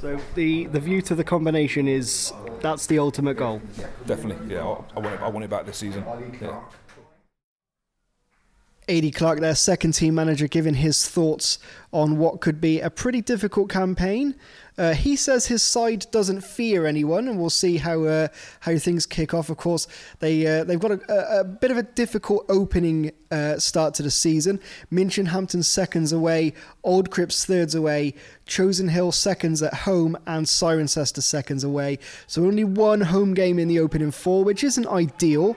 [0.02, 3.62] So the the view to the combination is that's the ultimate goal.
[4.06, 4.62] Definitely, yeah.
[4.62, 5.22] I, I want it.
[5.22, 6.04] I want it back this season.
[6.42, 6.60] Yeah.
[8.90, 11.60] Adi Clark, their second team manager, giving his thoughts
[11.92, 14.36] on what could be a pretty difficult campaign.
[14.78, 18.28] Uh, he says his side doesn't fear anyone, and we'll see how uh,
[18.60, 19.50] how things kick off.
[19.50, 19.88] Of course,
[20.20, 24.12] they uh, they've got a, a, bit of a difficult opening uh, start to the
[24.12, 24.60] season.
[24.92, 31.64] Minchinhampton seconds away, Old Crips thirds away, Chosen Hill seconds at home, and Cirencester seconds
[31.64, 31.98] away.
[32.28, 35.56] So only one home game in the opening four, which isn't ideal.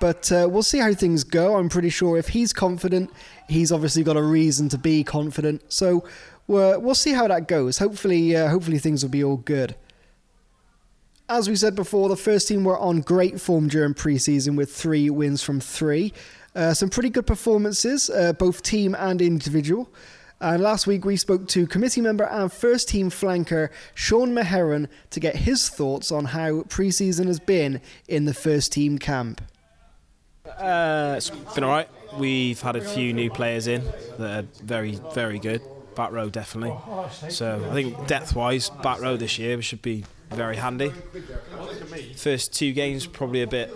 [0.00, 1.56] But uh, we'll see how things go.
[1.56, 3.10] I'm pretty sure if he's confident,
[3.48, 5.72] he's obviously got a reason to be confident.
[5.72, 6.04] So
[6.46, 7.78] we'll, we'll see how that goes.
[7.78, 9.74] Hopefully, uh, hopefully things will be all good.
[11.28, 15.10] As we said before, the first team were on great form during preseason with three
[15.10, 16.14] wins from three.
[16.54, 19.92] Uh, some pretty good performances, uh, both team and individual.
[20.40, 25.20] And last week we spoke to committee member and first team flanker Sean Maheron to
[25.20, 29.42] get his thoughts on how preseason has been in the first team camp.
[30.56, 31.88] Uh, it's been all right.
[32.16, 33.84] We've had a few new players in
[34.18, 35.60] that are very, very good.
[35.94, 36.76] Back row definitely.
[37.28, 40.92] So I think depth wise, back row this year should be very handy.
[42.16, 43.74] First two games probably a bit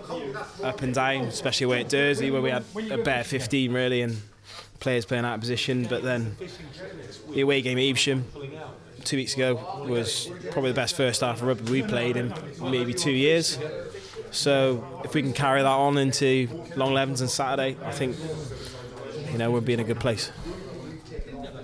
[0.63, 4.21] up and down, especially away at Dursley where we had a bare 15 really and
[4.81, 5.85] players playing out of position.
[5.89, 6.37] But then
[7.31, 8.25] the away game at Evesham
[9.05, 12.95] two weeks ago was probably the best first half of rugby we played in maybe
[12.95, 13.59] two years.
[14.33, 18.17] So if we can carry that on into Longlevens and Saturday, I think
[19.31, 20.33] you know we'll be in a good place.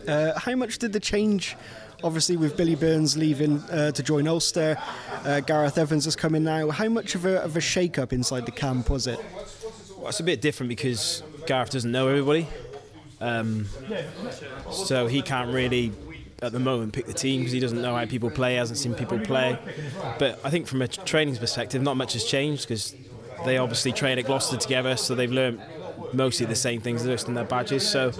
[0.06, 1.56] Uh, how much did the change
[2.04, 4.78] Obviously, with Billy Burns leaving uh, to join Ulster,
[5.24, 6.70] uh, Gareth Evans has come in now.
[6.70, 9.18] How much of a, of a shake up inside the camp was it?
[9.96, 12.46] Well, it's a bit different because Gareth doesn't know everybody.
[13.20, 13.66] Um,
[14.70, 15.90] so he can't really,
[16.40, 18.94] at the moment, pick the team because he doesn't know how people play, hasn't seen
[18.94, 19.58] people play.
[20.18, 22.94] But I think from a training perspective, not much has changed because
[23.44, 25.60] they obviously train at Gloucester together, so they've learned
[26.12, 27.88] mostly the same things just in their badges.
[27.88, 28.12] So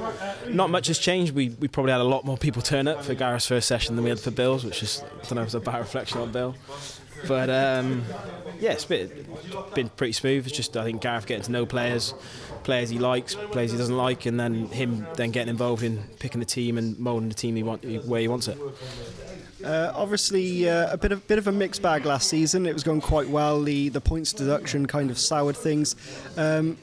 [0.49, 1.33] not much has changed.
[1.35, 4.03] We, we probably had a lot more people turn up for Gareth's first session than
[4.05, 6.33] we had for Bill's, which is I don't know if it's a bad reflection on
[6.33, 6.57] Bill.
[7.27, 8.05] But um,
[8.61, 9.11] yeah, it's been,
[9.75, 10.47] been pretty smooth.
[10.47, 12.15] It's just I think Gareth getting to know players,
[12.65, 16.41] players he likes, players he doesn't like, and then him then getting involved in picking
[16.41, 18.59] the team and moulding the team he want where he wants it.
[19.65, 22.67] Uh, obviously, uh, a bit of bit of a mixed bag last season.
[22.67, 23.63] It was going quite well.
[23.63, 25.97] The the points deduction kind of soured things.
[26.37, 26.79] Um,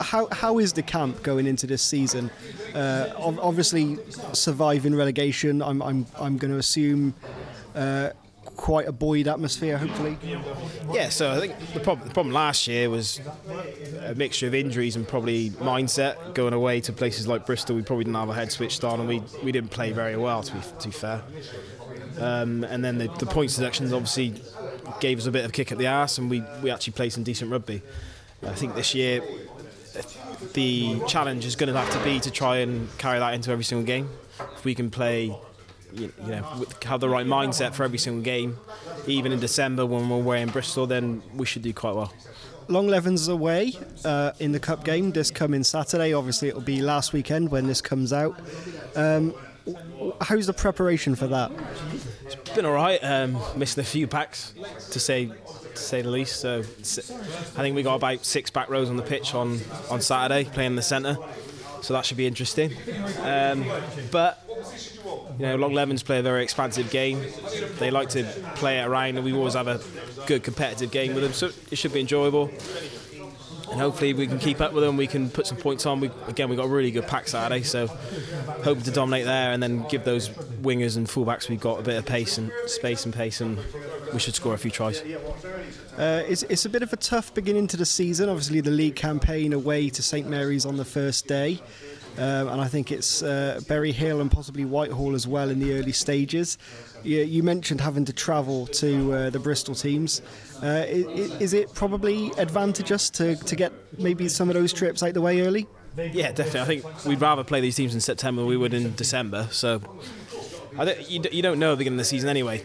[0.00, 2.30] how how is the camp going into this season?
[2.74, 3.98] Uh, obviously,
[4.32, 5.62] surviving relegation.
[5.62, 7.14] I'm I'm I'm going to assume.
[7.74, 8.10] Uh,
[8.60, 10.18] quite a buoyed atmosphere, hopefully.
[10.92, 13.18] Yeah, so I think the problem, the problem last year was
[14.04, 16.34] a mixture of injuries and probably mindset.
[16.34, 19.08] Going away to places like Bristol, we probably didn't have our head switched on, and
[19.08, 20.42] we we didn't play very well.
[20.42, 21.22] To be, to fair,
[22.18, 24.34] um, and then the, the points deductions obviously
[25.00, 27.12] gave us a bit of a kick at the ass and we we actually played
[27.12, 27.80] some decent rugby.
[28.42, 29.22] I think this year
[30.52, 33.64] the challenge is going to have to be to try and carry that into every
[33.64, 34.08] single game.
[34.56, 35.34] If we can play,
[35.92, 38.58] you, you know, have the right mindset for every single game,
[39.06, 42.12] even in December when we're away in Bristol, then we should do quite well.
[42.68, 43.72] Longlevens away
[44.04, 46.12] uh, in the cup game this coming Saturday.
[46.12, 48.38] Obviously, it'll be last weekend when this comes out.
[48.94, 49.34] Um,
[50.20, 51.50] how's the preparation for that?
[52.24, 53.02] It's been all right.
[53.02, 54.54] Um, missing a few packs
[54.92, 56.40] to say to say the least.
[56.40, 60.48] So I think we got about six back rows on the pitch on, on Saturday
[60.48, 61.16] playing in the centre.
[61.82, 62.72] So that should be interesting.
[63.22, 63.64] Um,
[64.10, 64.46] but
[65.40, 67.24] you know, Longlevens play a very expansive game.
[67.78, 68.24] They like to
[68.56, 69.80] play it around, and we always have a
[70.26, 71.32] good competitive game with them.
[71.32, 72.50] So it should be enjoyable.
[73.70, 74.98] And hopefully we can keep up with them.
[74.98, 76.00] We can put some points on.
[76.00, 77.86] We, again, we've got a really good pack Saturday, so
[78.64, 81.96] hoping to dominate there and then give those wingers and fullbacks we've got a bit
[81.96, 83.58] of pace and space and pace, and
[84.12, 85.00] we should score a few tries.
[85.96, 88.28] Uh, it's, it's a bit of a tough beginning to the season.
[88.28, 91.60] Obviously, the league campaign away to St Mary's on the first day.
[92.18, 95.74] Um, and I think it's uh, Berry Hill and possibly Whitehall as well in the
[95.74, 96.58] early stages.
[97.02, 100.20] You, you mentioned having to travel to uh, the Bristol teams.
[100.62, 105.14] Uh, is, is, it probably advantageous to, to get maybe some of those trips out
[105.14, 105.66] the way early?
[105.96, 106.60] Yeah, definitely.
[106.60, 109.48] I think we'd rather play these teams in September than we would in December.
[109.50, 109.80] So
[110.78, 112.64] I don't, you, you don't know at the beginning of the season anyway.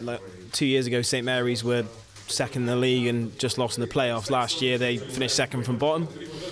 [0.00, 0.20] Like
[0.52, 1.84] two years ago, St Mary's were
[2.28, 4.30] second in the league and just lost in the playoffs.
[4.30, 6.08] Last year, they finished second from bottom.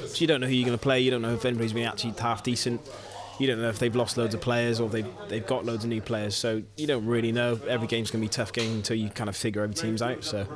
[0.07, 1.01] So you don't know who you're going to play.
[1.01, 2.81] You don't know if anybody's been actually half decent.
[3.39, 5.91] You don't know if they've lost loads of players or they've, they've got loads of
[5.91, 6.37] new players.
[6.37, 7.59] So you don't really know.
[7.69, 10.23] Every game's going to be tough game until you kind of figure every team's out.
[10.23, 10.47] So,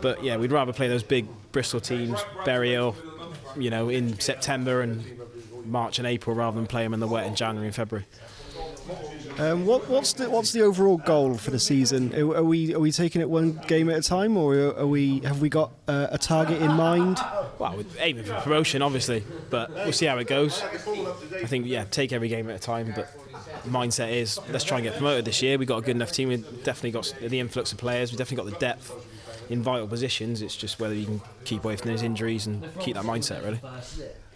[0.00, 2.94] But yeah, we'd rather play those big Bristol teams, Burial,
[3.56, 5.04] you know, in September and
[5.64, 8.06] March and April rather than play them in the wet in January and February.
[9.38, 12.14] Um, what, what's the what's the overall goal for the season?
[12.14, 15.42] Are, we are we taking it one game at a time, or are we have
[15.42, 17.18] we got uh, a target in mind?
[17.58, 20.62] Well, we're aiming for promotion, obviously, but we'll see how it goes.
[20.62, 23.12] I think yeah, take every game at a time, but
[23.64, 25.58] the mindset is let's try and get promoted this year.
[25.58, 26.30] We've got a good enough team.
[26.30, 28.12] We've definitely got the influx of players.
[28.12, 28.92] We've definitely got the depth
[29.50, 30.40] in vital positions.
[30.40, 33.60] It's just whether you can keep away from those injuries and keep that mindset really.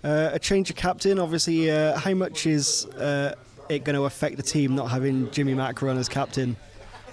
[0.03, 1.71] Uh, a change of captain, obviously.
[1.71, 3.35] Uh, how much is uh,
[3.71, 6.57] it going to affect the team not having Jimmy Macron as captain?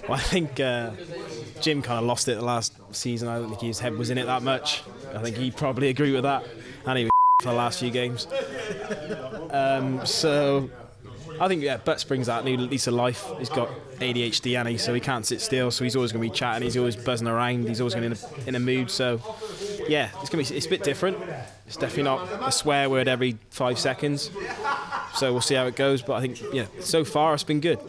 [0.03, 0.91] Well, I think uh,
[1.61, 3.27] Jim kind of lost it the last season.
[3.27, 4.83] I don't think his head was in it that much.
[5.13, 6.45] I think he probably agree with that,
[6.85, 8.27] and he was for the last few games.
[9.51, 10.69] Um, so
[11.39, 13.29] I think yeah, Butts brings that new lease of life.
[13.37, 15.71] He's got ADHD, and he so he can't sit still.
[15.71, 16.63] So he's always going to be chatting.
[16.63, 17.67] He's always buzzing around.
[17.67, 18.89] He's always going to in, in a mood.
[18.89, 19.21] So
[19.87, 21.17] yeah, it's going to be it's a bit different.
[21.67, 24.31] It's definitely not a swear word every five seconds.
[25.17, 26.01] So we'll see how it goes.
[26.01, 27.79] But I think yeah, so far it's been good.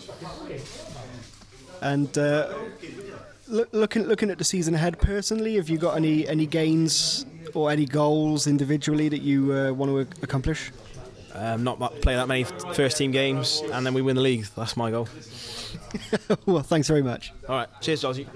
[1.81, 2.55] And uh,
[3.47, 7.71] look, looking looking at the season ahead, personally, have you got any any gains or
[7.71, 10.73] any goals individually that you uh, want to accomplish?
[11.35, 14.47] Um, not play that many first team games, and then we win the league.
[14.57, 15.09] That's my goal.
[16.47, 17.33] well, thanks very much.
[17.49, 18.27] All right, cheers, Jossie.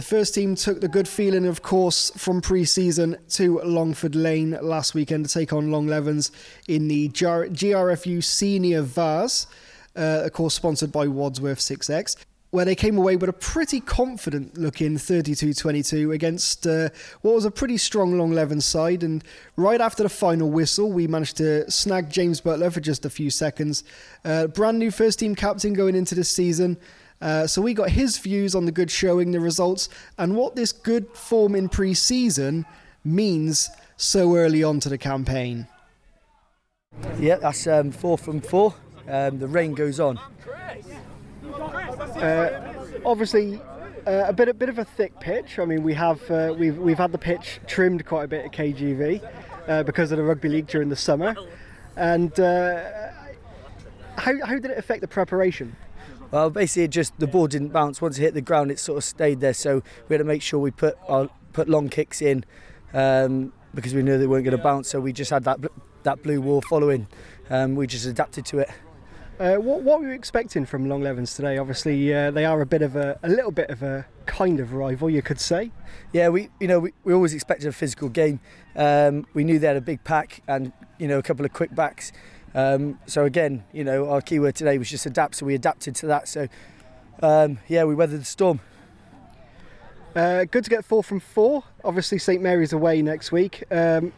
[0.00, 4.56] The first team took the good feeling, of course, from pre season to Longford Lane
[4.62, 6.30] last weekend to take on Longlevens
[6.66, 9.46] in the GRFU Senior Vase,
[9.94, 12.16] uh, of course, sponsored by Wadworth 6X.
[12.48, 16.88] where they came away with a pretty confident looking 32 22 against uh,
[17.20, 19.02] what was a pretty strong Longlevens side.
[19.02, 19.22] And
[19.56, 23.28] right after the final whistle, we managed to snag James Butler for just a few
[23.28, 23.84] seconds.
[24.24, 26.78] Uh, brand new first team captain going into this season.
[27.20, 30.72] Uh, so we got his views on the good showing, the results, and what this
[30.72, 32.64] good form in pre season
[33.04, 35.66] means so early on to the campaign.
[37.18, 38.74] Yeah, that's um, four from four.
[39.08, 40.18] Um, the rain goes on.
[42.16, 43.60] Uh, obviously,
[44.06, 45.58] uh, a bit a bit of a thick pitch.
[45.58, 48.52] I mean, we have uh, we've we've had the pitch trimmed quite a bit at
[48.52, 49.30] KGV
[49.68, 51.36] uh, because of the rugby league during the summer.
[51.96, 53.10] And uh,
[54.16, 55.76] how how did it affect the preparation?
[56.30, 58.00] Well, basically, it just the ball didn't bounce.
[58.00, 59.54] Once it hit the ground, it sort of stayed there.
[59.54, 62.44] So we had to make sure we put our put long kicks in
[62.94, 64.88] um, because we knew they weren't going to bounce.
[64.88, 65.58] So we just had that
[66.04, 67.08] that blue wall following.
[67.48, 68.70] Um, we just adapted to it.
[69.40, 71.56] Uh, what, what were you expecting from Longlevens today?
[71.56, 74.74] Obviously, uh, they are a bit of a, a little bit of a kind of
[74.74, 75.70] rival, you could say.
[76.12, 78.38] Yeah, we you know we, we always expected a physical game.
[78.76, 81.74] Um, we knew they had a big pack and you know a couple of quick
[81.74, 82.12] backs.
[82.54, 85.36] Um, so again, you know our keyword today was just adapt.
[85.36, 86.28] So we adapted to that.
[86.28, 86.48] So
[87.22, 88.60] um, yeah, we weathered the storm.
[90.14, 91.62] Uh, good to get four from four.
[91.84, 93.62] Obviously, St Mary's away next week.
[93.70, 94.12] Um,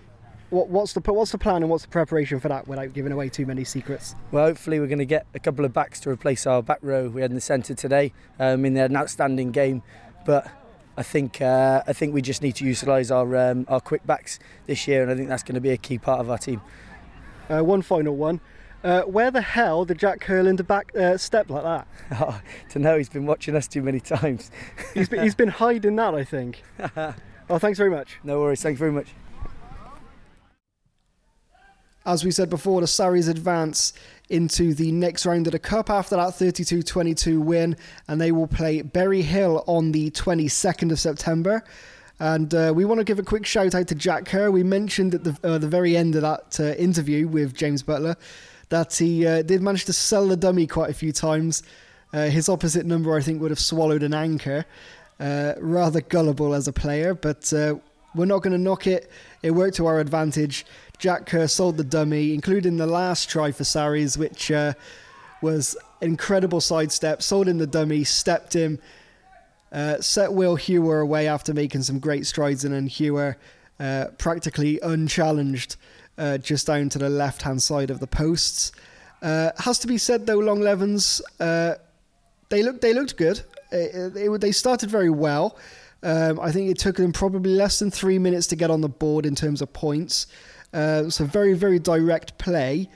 [0.52, 3.28] what, what's the what's the plan and what's the preparation for that without giving away
[3.28, 4.14] too many secrets?
[4.30, 7.08] Well, hopefully we're going to get a couple of backs to replace our back row
[7.08, 8.12] we had in the centre today.
[8.38, 9.82] Um, I mean, they had an outstanding game,
[10.26, 10.50] but
[10.96, 14.38] I think uh, I think we just need to utilise our um, our quick backs
[14.66, 16.60] this year, and I think that's going to be a key part of our team.
[17.52, 18.40] Uh, one final one.
[18.82, 21.86] Uh, where the hell did Jack Curland back uh, step like that?
[22.20, 24.50] Oh, to know he's been watching us too many times.
[24.92, 26.62] he's, been, he's been hiding that, I think.
[27.48, 28.18] oh, thanks very much.
[28.24, 28.60] No worries.
[28.62, 29.08] Thanks very much.
[32.04, 33.92] As we said before, the Sarries advance
[34.28, 37.76] into the next round of the Cup after that 32 22 win,
[38.08, 41.62] and they will play Berry Hill on the 22nd of September.
[42.22, 44.52] And uh, we want to give a quick shout out to Jack Kerr.
[44.52, 48.16] We mentioned at the, uh, the very end of that uh, interview with James Butler
[48.68, 51.64] that he uh, did manage to sell the dummy quite a few times.
[52.12, 54.64] Uh, his opposite number, I think, would have swallowed an anchor.
[55.18, 57.52] Uh, rather gullible as a player, but
[58.14, 59.10] we're not going to knock it.
[59.42, 60.64] It worked to our advantage.
[60.98, 64.52] Jack Kerr sold the dummy, including the last try for Sarries, which
[65.42, 67.20] was incredible sidestep.
[67.20, 68.78] Sold in the dummy, stepped him,
[69.72, 73.36] uh, set Will Hewer away after making some great strides, and then Hewer
[73.80, 75.76] uh, practically unchallenged
[76.18, 78.72] uh, just down to the left hand side of the posts.
[79.22, 81.74] Uh, has to be said though, Longlevens, uh,
[82.50, 83.42] they looked they looked good.
[83.70, 85.56] It, it, they started very well.
[86.02, 88.88] Um, I think it took them probably less than three minutes to get on the
[88.88, 90.26] board in terms of points.
[90.74, 92.88] So very, very direct play.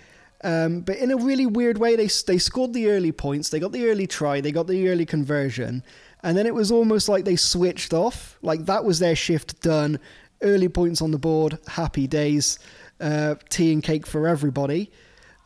[0.44, 3.72] Um, but in a really weird way, they they scored the early points, they got
[3.72, 5.82] the early try, they got the early conversion,
[6.26, 8.36] and then it was almost like they switched off.
[8.42, 10.00] Like that was their shift done.
[10.42, 12.58] Early points on the board, happy days,
[13.00, 14.90] uh, tea and cake for everybody.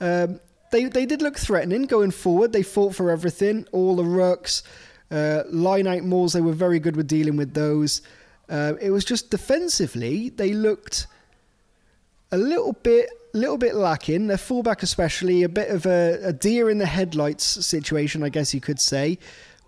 [0.00, 0.40] Um,
[0.72, 2.54] they they did look threatening going forward.
[2.54, 4.62] They fought for everything, all the rucks,
[5.10, 6.32] uh, line out mauls.
[6.32, 8.00] They were very good with dealing with those.
[8.48, 11.06] Uh, it was just defensively they looked
[12.32, 14.28] a little bit little bit lacking.
[14.28, 18.54] Their fullback, especially, a bit of a, a, deer in the headlights situation, I guess
[18.54, 19.18] you could say,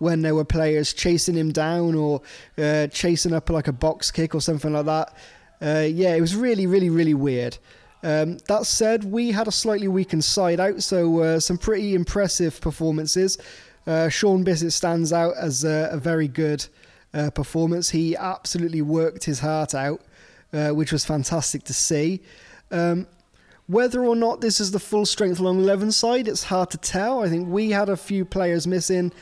[0.03, 2.21] when there were players chasing him down or
[2.57, 5.15] uh, chasing up like a box kick or something like that.
[5.61, 7.57] Uh, yeah, it was really, really, really weird.
[8.03, 12.59] Um, that said, we had a slightly weakened side out, so uh, some pretty impressive
[12.59, 13.37] performances.
[13.87, 16.65] Uh, Sean Bissett stands out as a, a very good
[17.13, 17.89] uh, performance.
[17.89, 20.01] He absolutely worked his heart out,
[20.51, 22.21] uh, which was fantastic to see.
[22.71, 23.07] Um,
[23.67, 27.23] whether or not this is the full strength Longlevens side, it's hard to tell.
[27.23, 29.13] I think we had a few players missing.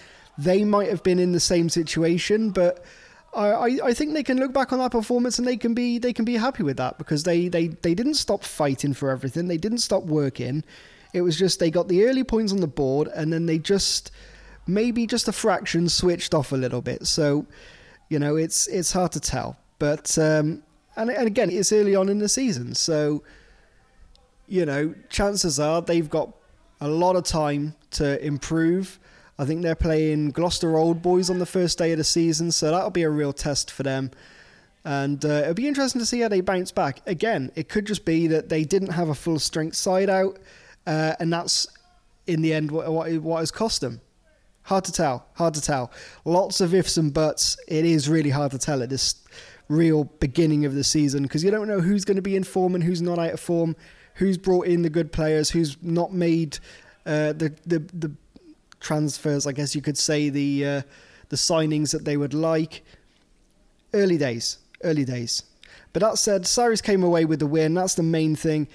[0.44, 2.84] They might have been in the same situation, but
[3.34, 6.12] I, I think they can look back on that performance and they can be they
[6.12, 9.48] can be happy with that because they, they, they didn't stop fighting for everything.
[9.48, 10.64] They didn't stop working.
[11.14, 14.12] It was just they got the early points on the board and then they just
[14.68, 17.08] maybe just a fraction switched off a little bit.
[17.08, 17.46] So,
[18.10, 19.58] you know, it's it's hard to tell.
[19.80, 20.64] But um,
[20.96, 23.24] and, and again, it's early on in the season, so
[24.48, 26.36] you know, chances are they've got
[26.82, 29.00] a lot of time to improve.
[29.40, 32.72] I think they're playing Gloucester Old Boys on the first day of the season, so
[32.72, 34.12] that'll be a real test for them.
[34.84, 37.02] And uh, it'll be interesting to see how they bounce back.
[37.06, 40.40] Again, it could just be that they didn't have a full strength side out,
[40.86, 41.68] uh, and that's
[42.28, 44.02] in the end what, what, what has cost them.
[44.64, 45.26] Hard to tell.
[45.34, 45.92] Hard to tell.
[46.24, 47.58] Lots of ifs and buts.
[47.68, 49.16] It is really hard to tell at this
[49.70, 52.76] real beginning of the season because you don't know who's going to be in form
[52.76, 53.76] and who's not out of form
[54.16, 56.60] who's brought in the good players, who's not made
[57.06, 58.12] uh, the, the the
[58.82, 60.82] transfers, I guess you could say the uh,
[61.30, 62.84] the signings that they would like.
[63.94, 65.44] Early days, early days.
[65.94, 67.74] But that said, Sarries came away with the win.
[67.74, 68.68] That's the main thing.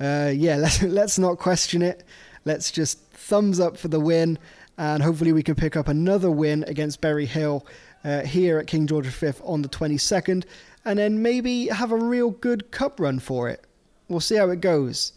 [0.00, 2.04] Uh, yeah, let's, let's not question it.
[2.44, 4.38] Let's just thumbs up for the win,
[4.76, 7.66] and hopefully we can pick up another win against Berry Hill
[8.04, 10.44] uh, here at King George V on the 22nd,
[10.84, 13.64] and then maybe have a real good cup run for it.
[14.08, 15.12] We'll see how it goes.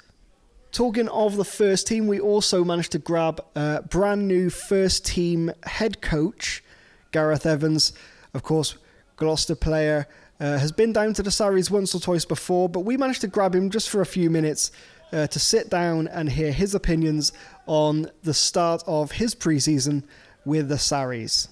[0.78, 5.52] Talking of the first team, we also managed to grab a brand new first team
[5.64, 6.64] head coach,
[7.12, 7.94] Gareth Evans.
[8.36, 8.78] Of course,
[9.16, 10.08] Gloucester player,
[10.40, 13.28] uh, has been down to the Sarries once or twice before, but we managed to
[13.28, 14.72] grab him just for a few minutes
[15.12, 17.32] uh, to sit down and hear his opinions
[17.66, 20.04] on the start of his preseason
[20.46, 21.48] with the Sarries.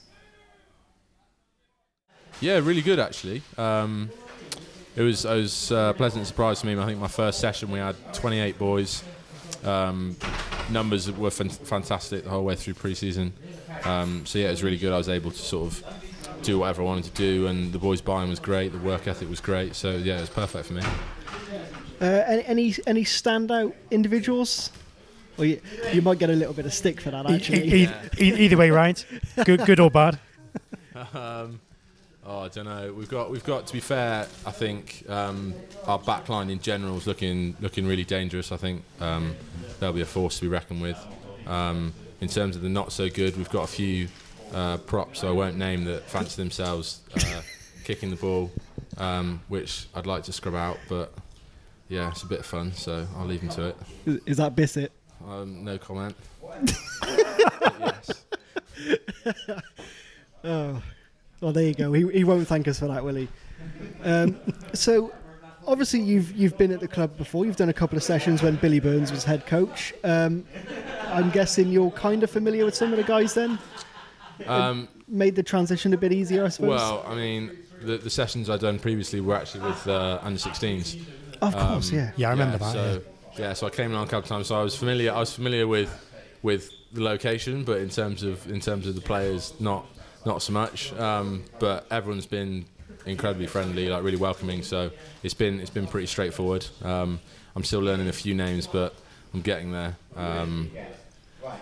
[2.41, 3.41] Yeah, really good actually.
[3.57, 4.11] Um,
[4.95, 6.77] it was it was a pleasant surprise for me.
[6.77, 9.03] I think my first session we had 28 boys.
[9.65, 10.15] Um,
[10.69, 13.31] numbers were fan- fantastic the whole way through preseason.
[13.85, 14.93] Um, so yeah, it was really good.
[14.93, 15.83] I was able to sort of
[16.41, 18.71] do whatever I wanted to do, and the boys' buy-in was great.
[18.71, 19.75] The work ethic was great.
[19.75, 20.83] So yeah, it was perfect for me.
[22.01, 24.69] Uh, any, any any standout individuals?
[25.37, 25.61] Well, you,
[25.93, 27.73] you might get a little bit of stick for that E- actually.
[27.83, 27.89] e-
[28.19, 29.03] e- either way, right?
[29.45, 30.19] Good, good or bad.
[31.13, 31.59] Um,
[32.25, 32.93] oh, I don't know.
[32.93, 34.27] We've got we've got to be fair.
[34.45, 35.53] I think um,
[35.85, 38.51] our backline in general is looking looking really dangerous.
[38.51, 39.35] I think um,
[39.79, 40.97] they'll be a force to be reckoned with.
[41.47, 44.07] Um, in terms of the not so good, we've got a few
[44.53, 47.41] uh, props, so I won't name that fancy themselves uh,
[47.83, 48.51] kicking the ball,
[48.97, 51.13] um, which I'd like to scrub out, but
[51.89, 53.77] yeah, it's a bit of fun, so I'll leave them to it.
[54.05, 54.91] Is, is that Bissett?
[55.27, 56.15] Um, no comment.
[57.79, 58.25] Yes.
[60.43, 60.79] Oh,
[61.45, 61.93] well, there you go.
[61.93, 63.27] He, he won't thank us for that, will he?
[64.03, 64.35] Um,
[64.73, 65.13] so,
[65.67, 67.45] obviously, you've you've been at the club before.
[67.45, 69.93] You've done a couple of sessions when Billy Burns was head coach.
[70.03, 70.43] Um,
[71.09, 73.35] I'm guessing you're kind of familiar with some of the guys.
[73.35, 73.59] Then
[74.47, 76.69] Um, made the transition a bit easier, I suppose.
[76.79, 80.99] Well, I mean, the, the sessions I'd done previously were actually with uh, under 16s.
[81.43, 82.11] of course, Um, yeah.
[82.17, 82.73] Yeah, I remember that.
[82.73, 83.01] So
[83.37, 83.53] yeah.
[83.53, 84.47] so I came along a couple of times.
[84.47, 85.13] So I was familiar.
[85.13, 85.91] I was familiar with
[86.41, 89.85] with the location, but in terms of in terms of the players, not
[90.25, 90.93] not so much.
[90.93, 92.65] Um, but everyone's been
[93.05, 94.63] incredibly friendly, like really welcoming.
[94.63, 94.91] So
[95.23, 96.65] it's been it's been pretty straightforward.
[96.83, 97.19] Um,
[97.55, 98.95] I'm still learning a few names, but
[99.33, 99.95] I'm getting there.
[100.15, 100.71] Um,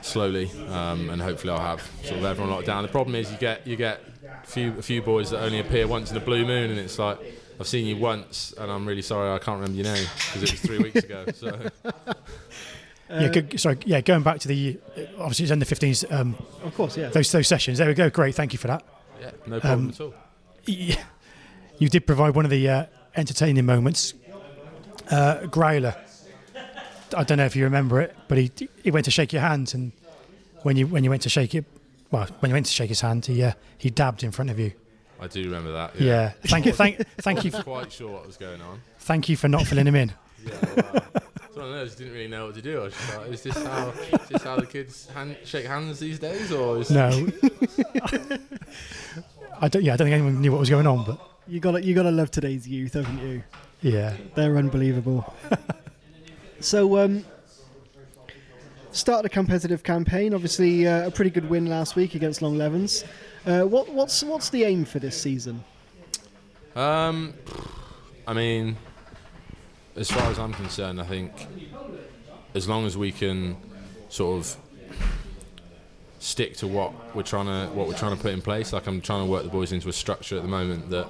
[0.02, 2.84] slowly, um, and hopefully I'll have sort of everyone locked down.
[2.84, 4.02] The problem is you get you get
[4.44, 6.98] a few a few boys that only appear once in a blue moon, and it's
[7.00, 7.20] like
[7.60, 10.52] I've seen you once, and I'm really sorry I can't remember your name because it
[10.52, 11.26] was three weeks ago.
[11.34, 11.70] So
[13.10, 13.78] yeah, good, sorry.
[13.86, 14.80] Yeah, going back to the
[15.20, 16.12] obviously it's under 15s.
[16.12, 17.10] Um, Of course, yeah.
[17.10, 17.78] those those sessions.
[17.78, 18.10] There we go.
[18.10, 18.36] Great.
[18.36, 18.84] Thank you for that.
[19.22, 20.14] yeah, no problem Um, at all.
[20.66, 20.96] Yeah.
[21.80, 22.86] You did provide one of the uh,
[23.16, 24.14] entertaining moments.
[25.10, 25.96] Uh, Growler.
[27.18, 28.52] I don't know if you remember it, but he
[28.84, 29.92] he went to shake your hand, and
[30.62, 31.66] when you when you went to shake it,
[32.12, 34.60] well, when you went to shake his hand, he uh, he dabbed in front of
[34.60, 34.72] you.
[35.20, 36.00] I do remember that.
[36.00, 36.34] Yeah.
[36.46, 36.74] Thank you.
[36.74, 37.52] Thank thank you.
[37.52, 38.82] For, wasn't quite sure what was going on.
[39.00, 40.14] thank you for not filling him in.
[40.46, 41.00] Yeah,
[41.56, 41.96] well, it's one of those.
[41.96, 42.82] Didn't really know what to do.
[42.82, 46.00] I was just like, is this how is this how the kids hand, shake hands
[46.00, 47.10] these days, or is No.
[49.62, 49.84] I don't.
[49.84, 51.94] Yeah, I don't think anyone knew what was going on, but You got to you
[51.96, 53.44] got to love today's youth, haven't you?
[53.82, 54.14] yeah.
[54.36, 55.34] They're unbelievable.
[56.60, 57.26] so, um,
[58.92, 60.34] start a competitive campaign.
[60.34, 63.04] Obviously, uh, a pretty good win last week against Longlevens.
[63.46, 65.64] Uh, what, what's what's the aim for this season?
[66.76, 67.34] Um,
[68.28, 68.78] I mean,
[69.96, 71.32] as far as I'm concerned, I think
[72.54, 73.58] as long as we can
[74.10, 74.58] sort of
[76.20, 79.02] stick to what we're trying to what we're trying to put in place, like I'm
[79.02, 81.08] trying to work the boys into a structure at the moment that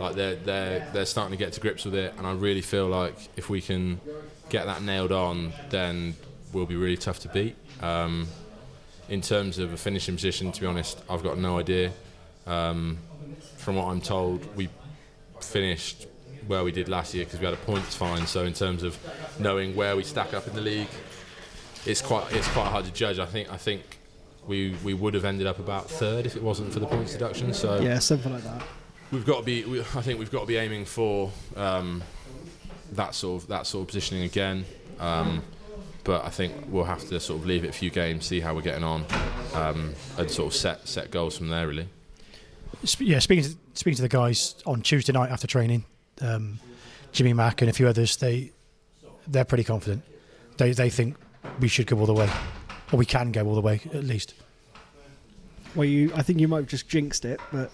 [0.00, 2.86] like they're they're they're starting to get to grips with it, and I really feel
[2.88, 4.00] like if we can
[4.48, 6.14] get that nailed on, then
[6.52, 7.56] we'll be really tough to beat.
[7.82, 8.26] Um,
[9.08, 11.92] in terms of a finishing position, to be honest, I've got no idea.
[12.46, 12.98] Um,
[13.58, 14.68] from what I'm told, we
[15.40, 16.06] finished
[16.46, 18.26] where we did last year because we had a points fine.
[18.26, 18.98] So in terms of
[19.38, 20.88] knowing where we stack up in the league,
[21.86, 23.18] it's quite it's quite hard to judge.
[23.18, 23.82] I think I think
[24.46, 27.52] we we would have ended up about third if it wasn't for the points deduction.
[27.54, 28.62] So Yeah, something like that.
[29.10, 29.64] we've got to be.
[29.64, 32.02] We, I think we've got to be aiming for um,
[32.92, 34.64] that sort of that sort of positioning again.
[35.00, 35.42] Um,
[36.04, 38.54] but I think we'll have to sort of leave it a few games, see how
[38.54, 39.06] we're getting on,
[39.54, 41.66] um, and sort of set set goals from there.
[41.66, 41.88] Really.
[42.98, 45.84] Yeah, speaking to, speaking to the guys on Tuesday night after training,
[46.20, 46.58] um,
[47.12, 48.50] Jimmy Mack and a few others, they
[49.26, 50.02] they're pretty confident.
[50.58, 51.16] They they think
[51.60, 52.28] we should go all the way,
[52.92, 54.34] or we can go all the way at least.
[55.74, 57.68] Well, you, I think you might have just jinxed it, but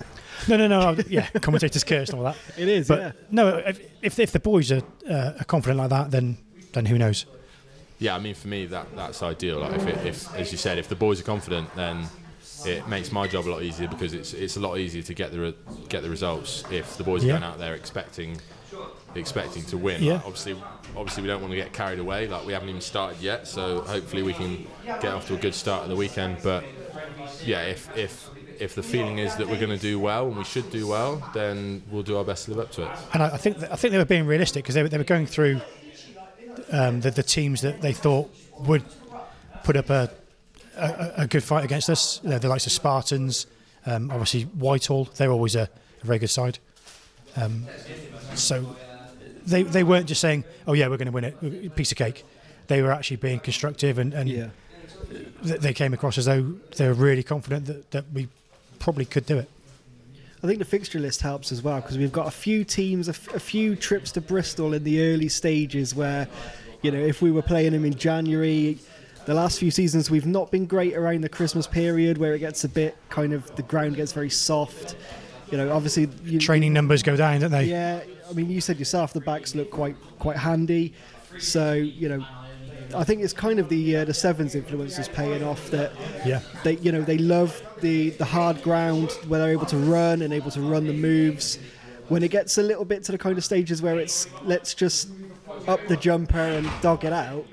[0.48, 0.80] No, no, no.
[0.80, 2.36] I- yeah, commentators curse and all that.
[2.56, 2.88] it is.
[2.88, 3.12] But yeah.
[3.30, 6.38] no, if, if if the boys are, uh, are confident like that, then
[6.72, 7.26] then who knows?
[7.98, 9.58] yeah, I mean, for me, that that's ideal.
[9.60, 12.06] Like if, it, if, as you said, if the boys are confident, then
[12.66, 15.32] it makes my job a lot easier because it's it's a lot easier to get
[15.32, 15.54] the re-
[15.88, 17.34] get the results if the boys Yeah.
[17.36, 18.38] are going out there expecting
[19.14, 20.02] expecting to win.
[20.02, 20.14] Yeah.
[20.14, 20.56] Like, obviously,
[20.96, 22.28] obviously we don't want to get carried away.
[22.28, 25.54] Like we haven't even started yet, so hopefully we can get off to a good
[25.54, 26.38] start at the weekend.
[26.42, 26.64] But
[27.44, 28.28] yeah, if if
[28.60, 31.22] if the feeling is that we're going to do well and we should do well,
[31.32, 32.90] then we'll do our best to live up to it.
[33.14, 35.24] And I, think I think they were being realistic because they were, they were going
[35.26, 35.62] through
[36.70, 38.30] um, the, the teams that they thought
[38.60, 38.84] would
[39.64, 40.10] put up a
[40.80, 42.20] a, a good fight against us.
[42.22, 43.46] You know, the likes of Spartans,
[43.86, 45.04] um, obviously Whitehall.
[45.16, 45.68] They're always a,
[46.02, 46.58] a very good side.
[47.36, 47.66] Um,
[48.34, 48.76] so
[49.46, 52.24] they they weren't just saying, "Oh yeah, we're going to win it, piece of cake."
[52.66, 54.48] They were actually being constructive and, and Yeah.
[55.44, 58.28] th- they came across as though they were really confident that, that we
[58.78, 59.50] probably could do it.
[60.42, 63.10] I think the fixture list helps as well because we've got a few teams, a,
[63.10, 66.28] f- a few trips to Bristol in the early stages where,
[66.82, 68.78] you know, if we were playing them in January,
[69.26, 72.64] the last few seasons we've not been great around the Christmas period where it gets
[72.64, 74.96] a bit kind of the ground gets very soft.
[75.50, 77.64] You know, obviously you, Training numbers go down, don't they?
[77.64, 80.94] Yeah, I mean, you said yourself the backs look quite quite handy.
[81.38, 82.24] So you know,
[82.94, 85.70] I think it's kind of the uh, the sevens influence is paying off.
[85.70, 85.92] That
[86.24, 86.40] Yeah.
[86.64, 90.32] they you know they love the the hard ground where they're able to run and
[90.32, 91.58] able to run the moves.
[92.08, 95.08] When it gets a little bit to the kind of stages where it's let's just
[95.68, 97.44] up the jumper and dog it out.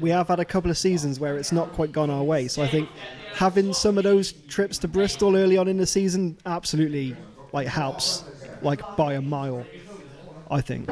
[0.00, 2.48] We have had a couple of seasons where it's not quite gone our way.
[2.48, 2.88] So I think
[3.34, 7.16] having some of those trips to Bristol early on in the season absolutely
[7.52, 8.24] like helps
[8.62, 9.64] like by a mile.
[10.50, 10.90] I think.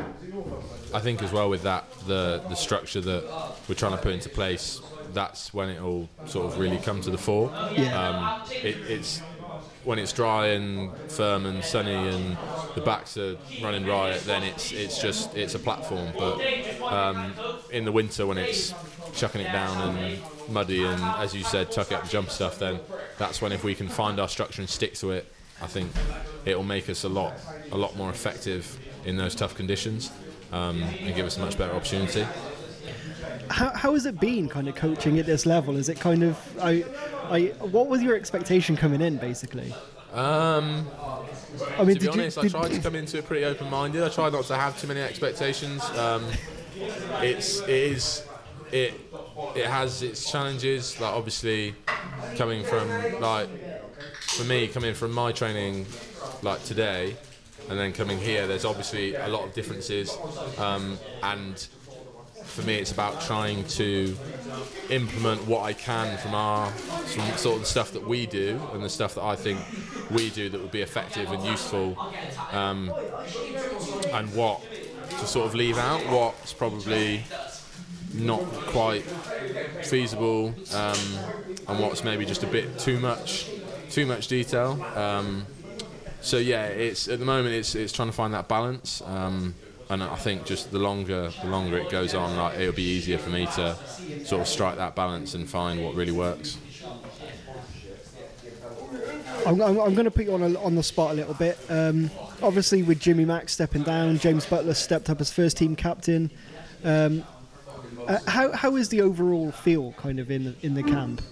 [0.95, 4.29] I think as well with that the the structure that we're trying to put into
[4.29, 4.81] place,
[5.13, 7.53] that's when it will sort of really come to the fore.
[7.77, 8.43] Yeah.
[8.43, 9.23] Um, it, it's
[9.85, 12.37] when it's dry and firm and sunny and
[12.75, 16.13] the backs are running riot, then it's it's just it's a platform.
[16.17, 16.41] But
[16.83, 17.33] um,
[17.71, 18.75] in the winter when it's
[19.15, 22.81] chucking it down and muddy and as you said, tuck up the jump stuff, then
[23.19, 25.91] that's when if we can find our structure and stick to it, I think
[26.45, 27.35] it'll make us a lot
[27.73, 30.11] a lot more effective in those tough conditions
[30.53, 32.27] um, and give us a much better opportunity.
[33.51, 35.77] How, how has it been kind of coaching at this level?
[35.77, 36.85] Is it kind of I,
[37.25, 39.75] I what was your expectation coming in basically?
[40.13, 40.89] Um,
[41.79, 44.03] I mean, to be honest, you, I tried to come into it pretty open-minded.
[44.03, 45.83] I tried not to have too many expectations.
[45.91, 46.25] Um,
[47.23, 48.25] it's it is
[48.73, 48.95] it
[49.55, 51.01] it has its challenges.
[51.01, 51.75] Like obviously,
[52.37, 52.89] coming from
[53.21, 53.49] like
[54.21, 55.87] for me, coming from my training
[56.43, 57.17] like today,
[57.69, 60.17] and then coming here, there's obviously a lot of differences,
[60.59, 61.69] um, and
[62.51, 64.17] for me, it's about trying to
[64.91, 68.83] implement what I can from our from sort of the stuff that we do and
[68.83, 69.61] the stuff that I think
[70.11, 71.97] we do that would be effective and useful,
[72.53, 72.93] um,
[74.13, 74.61] and what
[75.11, 77.23] to sort of leave out what's probably
[78.15, 79.05] not quite
[79.83, 80.99] feasible um,
[81.69, 83.49] and what's maybe just a bit too much
[83.91, 84.83] too much detail.
[84.97, 85.47] Um,
[86.21, 89.03] so yeah, it's at the moment it's it's trying to find that balance.
[89.07, 89.55] Um,
[89.91, 93.19] and I think just the longer the longer it goes on, like it'll be easier
[93.19, 93.77] for me to
[94.25, 96.59] sort of strike that balance and find what really works.
[99.47, 101.59] I'm, I'm, I'm going to put you on a, on the spot a little bit.
[101.69, 102.11] Um,
[102.43, 106.31] obviously, with Jimmy Mack stepping down, James Butler stepped up as first team captain.
[106.85, 107.25] Um,
[108.07, 111.23] uh, how how is the overall feel kind of in in the camp?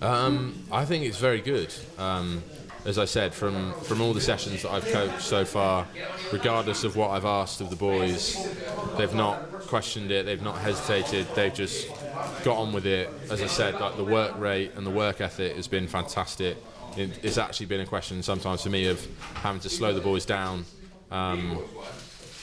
[0.00, 1.72] Um, I think it's very good.
[1.98, 2.42] Um,
[2.84, 5.86] as I said, from from all the sessions that I've coached so far,
[6.32, 8.36] regardless of what I've asked of the boys,
[8.96, 10.26] they've not questioned it.
[10.26, 11.26] They've not hesitated.
[11.34, 11.88] They've just
[12.44, 13.08] got on with it.
[13.30, 16.56] As I said, like the work rate and the work ethic has been fantastic.
[16.96, 20.26] It, it's actually been a question sometimes for me of having to slow the boys
[20.26, 20.64] down.
[21.10, 21.62] Um,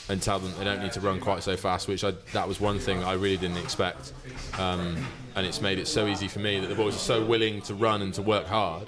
[0.09, 2.59] and tell them they don't need to run quite so fast, which I, that was
[2.59, 4.11] one thing I really didn't expect.
[4.57, 7.61] Um, and it's made it so easy for me that the boys are so willing
[7.63, 8.87] to run and to work hard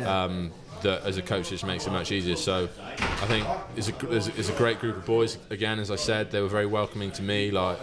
[0.00, 0.50] um,
[0.82, 2.36] that as a coach it just makes it much easier.
[2.36, 5.38] So I think it's a, it's, a- it's a great group of boys.
[5.50, 7.50] Again, as I said, they were very welcoming to me.
[7.50, 7.78] Like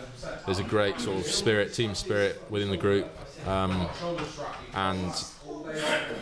[0.45, 3.07] there's a great sort of spirit, team spirit within the group.
[3.47, 3.87] Um,
[4.73, 5.13] and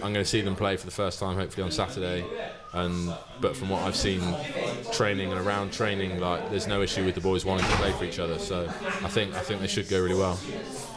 [0.03, 2.23] I'm going to see them play for the first time, hopefully on Saturday.
[2.73, 4.21] And but from what I've seen,
[4.91, 8.03] training and around training, like there's no issue with the boys wanting to play for
[8.03, 8.37] each other.
[8.37, 10.39] So I think I think they should go really well.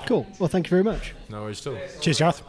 [0.06, 0.26] Cool.
[0.38, 1.14] Well, thank you very much.
[1.30, 1.78] No worries at all.
[2.00, 2.42] Cheers, Gareth.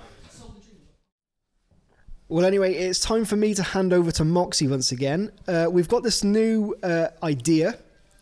[2.32, 5.34] Well, anyway, it's time for me to hand over to Moxie once again.
[5.50, 7.78] Uh, we've got this new uh, idea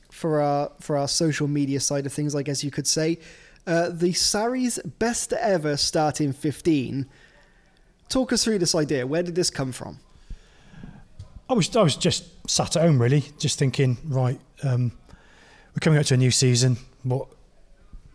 [0.09, 3.19] for our for our social media side of things, I guess you could say.
[3.67, 7.05] Uh, the Sarries best ever starting 15.
[8.09, 9.05] Talk us through this idea.
[9.05, 9.99] Where did this come from?
[11.47, 14.91] I was I was just sat at home really, just thinking, right, um,
[15.75, 16.77] we're coming up to a new season.
[17.03, 17.27] What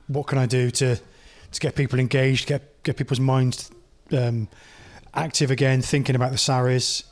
[0.08, 3.70] what can I do to to get people engaged, get get people's minds
[4.10, 4.48] um,
[5.14, 7.04] active again, thinking about the Sarries,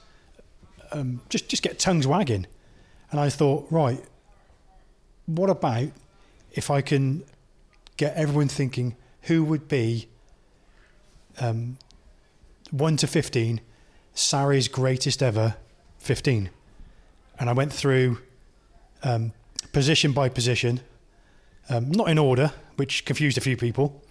[0.93, 2.47] um, just just get tongues wagging.
[3.11, 4.03] And I thought, right,
[5.27, 5.89] what about
[6.53, 7.25] if I can
[7.97, 10.09] get everyone thinking who would be
[11.39, 11.79] um,
[12.71, 13.61] one to fifteen,
[14.15, 15.57] Sarries greatest ever
[15.99, 16.51] fifteen,
[17.39, 18.19] and I went through
[19.03, 19.33] um,
[19.73, 20.81] position by position,
[21.69, 24.02] um, not in order, which confused a few people.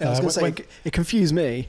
[0.00, 1.68] I was Uh, going to say, it, it confused me.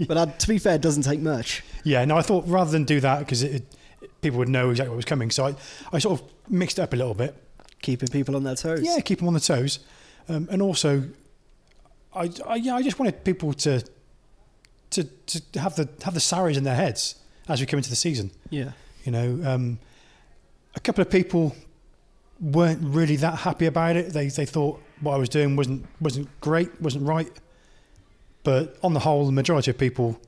[0.08, 1.62] but uh, to be fair, it doesn't take much.
[1.84, 3.64] Yeah, no, I thought rather than do that because it,
[4.00, 5.54] it, people would know exactly what was coming, so I,
[5.92, 7.34] I sort of mixed it up a little bit.
[7.82, 8.80] Keeping people on their toes.
[8.82, 9.80] Yeah, keep them on the toes,
[10.28, 11.04] um, and also,
[12.14, 13.82] I, I yeah, I just wanted people to
[14.90, 17.16] to to have the have the Sarries in their heads
[17.48, 18.30] as we come into the season.
[18.50, 18.72] Yeah.
[19.04, 19.78] You know, um,
[20.76, 21.56] a couple of people
[22.40, 24.12] weren't really that happy about it.
[24.12, 27.30] They they thought what I was doing wasn't wasn't great, wasn't right.
[28.44, 30.20] But on the whole, the majority of people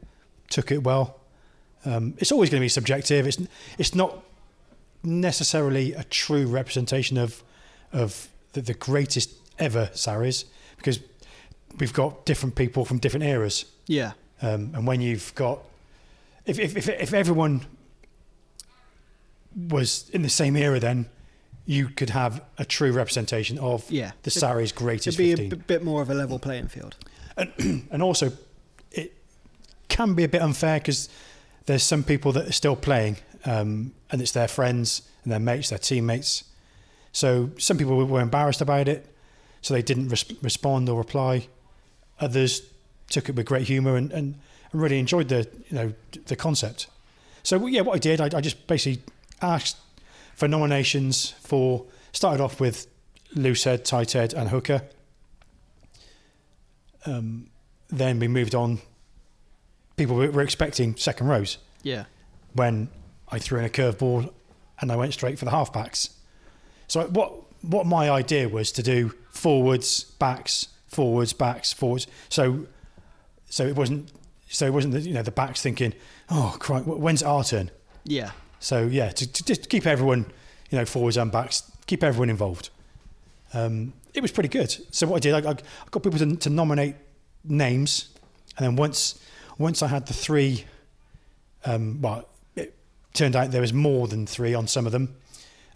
[0.51, 1.19] took it well.
[1.85, 3.27] Um, it's always going to be subjective.
[3.27, 3.39] It's
[3.79, 4.23] it's not
[5.03, 7.43] necessarily a true representation of
[7.93, 10.45] of the, the greatest ever Sarries
[10.77, 11.01] because
[11.79, 13.65] we've got different people from different eras.
[13.87, 14.13] Yeah.
[14.43, 15.61] Um, and when you've got,
[16.47, 17.63] if, if, if, if everyone
[19.69, 21.07] was in the same era, then
[21.67, 24.13] you could have a true representation of Yeah.
[24.23, 25.49] the Sarries greatest It'd be a 15.
[25.59, 26.97] b- bit more of a level playing field.
[27.37, 27.53] And,
[27.91, 28.33] and also,
[28.91, 29.15] it
[29.89, 31.09] can be a bit unfair because
[31.67, 35.71] there's some people that are still playing, um, and it's their friends and their mates,
[35.71, 36.45] their teammates.
[37.13, 39.07] So some people were embarrassed about it,
[39.63, 41.49] so they didn't res- respond or reply.
[42.21, 42.63] Others
[43.09, 44.35] took it with great humour and, and,
[44.73, 45.93] and really enjoyed the you know
[46.27, 46.89] the concept.
[47.43, 49.03] So yeah, what I did, I, I just basically
[49.41, 49.77] asked
[50.35, 51.87] for nominations for.
[52.13, 52.87] Started off with
[53.35, 54.83] Loosehead, Tighthead, and Hooker.
[57.07, 57.49] Um,
[57.89, 58.79] then we moved on.
[59.97, 62.05] People were were expecting second rows Yeah.
[62.55, 62.89] when
[63.31, 64.33] I threw in a curveball
[64.81, 66.11] and I went straight for the halfbacks.
[66.89, 67.33] So what
[67.63, 72.07] what my idea was to do forwards, backs, forwards, backs, forwards.
[72.29, 72.67] So
[73.49, 74.11] so it wasn't
[74.49, 75.95] so it wasn't the, you know the backs thinking,
[76.31, 77.71] oh, cry, when's our turn?
[78.05, 78.33] Yeah.
[78.61, 80.27] So yeah, to, to just keep everyone,
[80.71, 82.71] you know, forwards and backs, keep everyone involved.
[83.53, 84.75] Um, it was pretty good.
[84.95, 85.57] So what I did, I, I
[85.91, 86.95] got people to, to nominate
[87.45, 88.09] names,
[88.57, 89.19] and then once
[89.59, 90.65] once I had the three,
[91.65, 92.75] um, well, it
[93.13, 95.17] turned out there was more than three on some of them.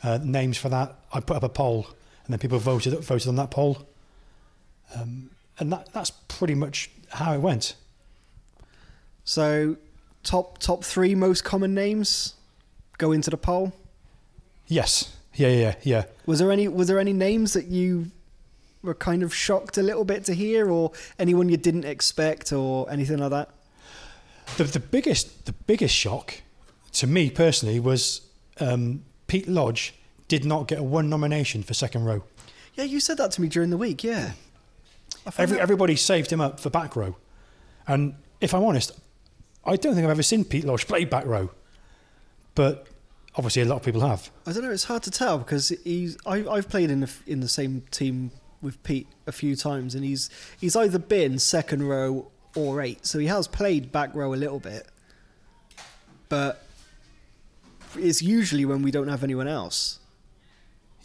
[0.02, 1.86] Uh, names for that, I put up a poll,
[2.24, 3.86] and then people voted voted on that poll,
[4.94, 7.74] um, and that that's pretty much how it went.
[9.24, 9.76] So,
[10.22, 12.34] top top three most common names
[12.98, 13.72] go into the poll.
[14.68, 16.04] Yes, yeah, yeah, yeah.
[16.26, 18.12] Was there any was there any names that you
[18.82, 22.90] were kind of shocked a little bit to hear, or anyone you didn't expect, or
[22.90, 23.50] anything like that?
[24.56, 26.34] The, the biggest the biggest shock
[26.92, 28.22] to me personally was
[28.60, 29.94] um, Pete Lodge
[30.28, 32.22] did not get a one nomination for second row.
[32.74, 34.04] Yeah, you said that to me during the week.
[34.04, 34.32] Yeah.
[35.36, 37.16] Every, that- everybody saved him up for back row,
[37.86, 38.92] and if I'm honest,
[39.64, 41.50] I don't think I've ever seen Pete Lodge play back row,
[42.54, 42.86] but
[43.34, 44.30] obviously a lot of people have.
[44.46, 44.70] I don't know.
[44.70, 46.16] It's hard to tell because he's.
[46.24, 48.30] I, I've played in the in the same team
[48.62, 50.30] with Pete a few times, and he's
[50.60, 54.58] he's either been second row or eight, so he has played back row a little
[54.58, 54.88] bit,
[56.28, 56.64] but
[57.96, 59.98] it's usually when we don't have anyone else.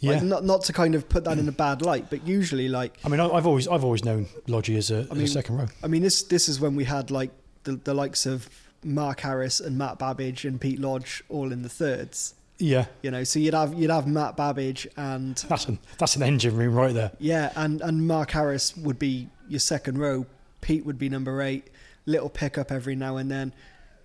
[0.00, 2.68] Yeah, Like, not not to kind of put that in a bad light, but usually
[2.68, 5.56] like I mean I- I've always I've always known Lodgy as a, as a second
[5.56, 5.66] row.
[5.82, 7.30] I mean, this this is when we had like
[7.62, 8.48] the, the likes of
[8.82, 12.34] Mark Harris and Matt Babbage and Pete Lodge all in the thirds.
[12.58, 16.22] Yeah, You know, so you'd have you'd have Matt Babbage and that's an that's an
[16.22, 17.10] engine room right there.
[17.18, 20.24] yeah, and and Mark Harris would be your second row.
[20.60, 21.68] Pete would be number eight.
[22.06, 23.52] Little pickup every now and then.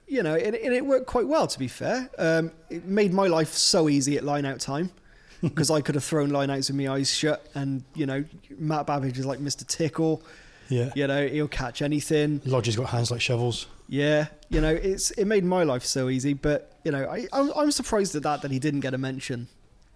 [0.07, 1.45] You know, and, and it worked quite well.
[1.45, 4.89] To be fair, um, it made my life so easy at line out time
[5.41, 7.45] because I could have thrown line outs with my eyes shut.
[7.53, 8.25] And you know,
[8.57, 9.65] Matt Babbage is like Mr.
[9.67, 10.23] Tickle.
[10.69, 12.41] Yeah, You know, he'll catch anything.
[12.45, 13.67] Lodgy's got hands like shovels.
[13.89, 16.33] Yeah, you know, it's it made my life so easy.
[16.33, 19.47] But you know, I I'm, I'm surprised at that that he didn't get a mention.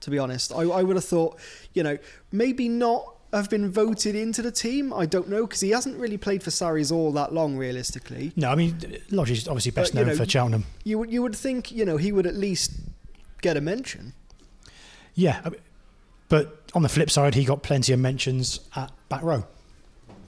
[0.02, 1.40] To be honest, I I would have thought,
[1.74, 1.98] you know,
[2.32, 4.92] maybe not have been voted into the team.
[4.94, 8.34] I don't know because he hasn't really played for Sarries all that long, realistically.
[8.36, 10.66] No, I mean Lodgy's obviously best But, you known know, for Cheltenham.
[10.84, 12.72] You would you would think you know he would at least
[13.42, 14.14] get a mention.
[15.14, 15.62] Yeah, I mean,
[16.30, 19.46] but on the flip side, he got plenty of mentions at back row.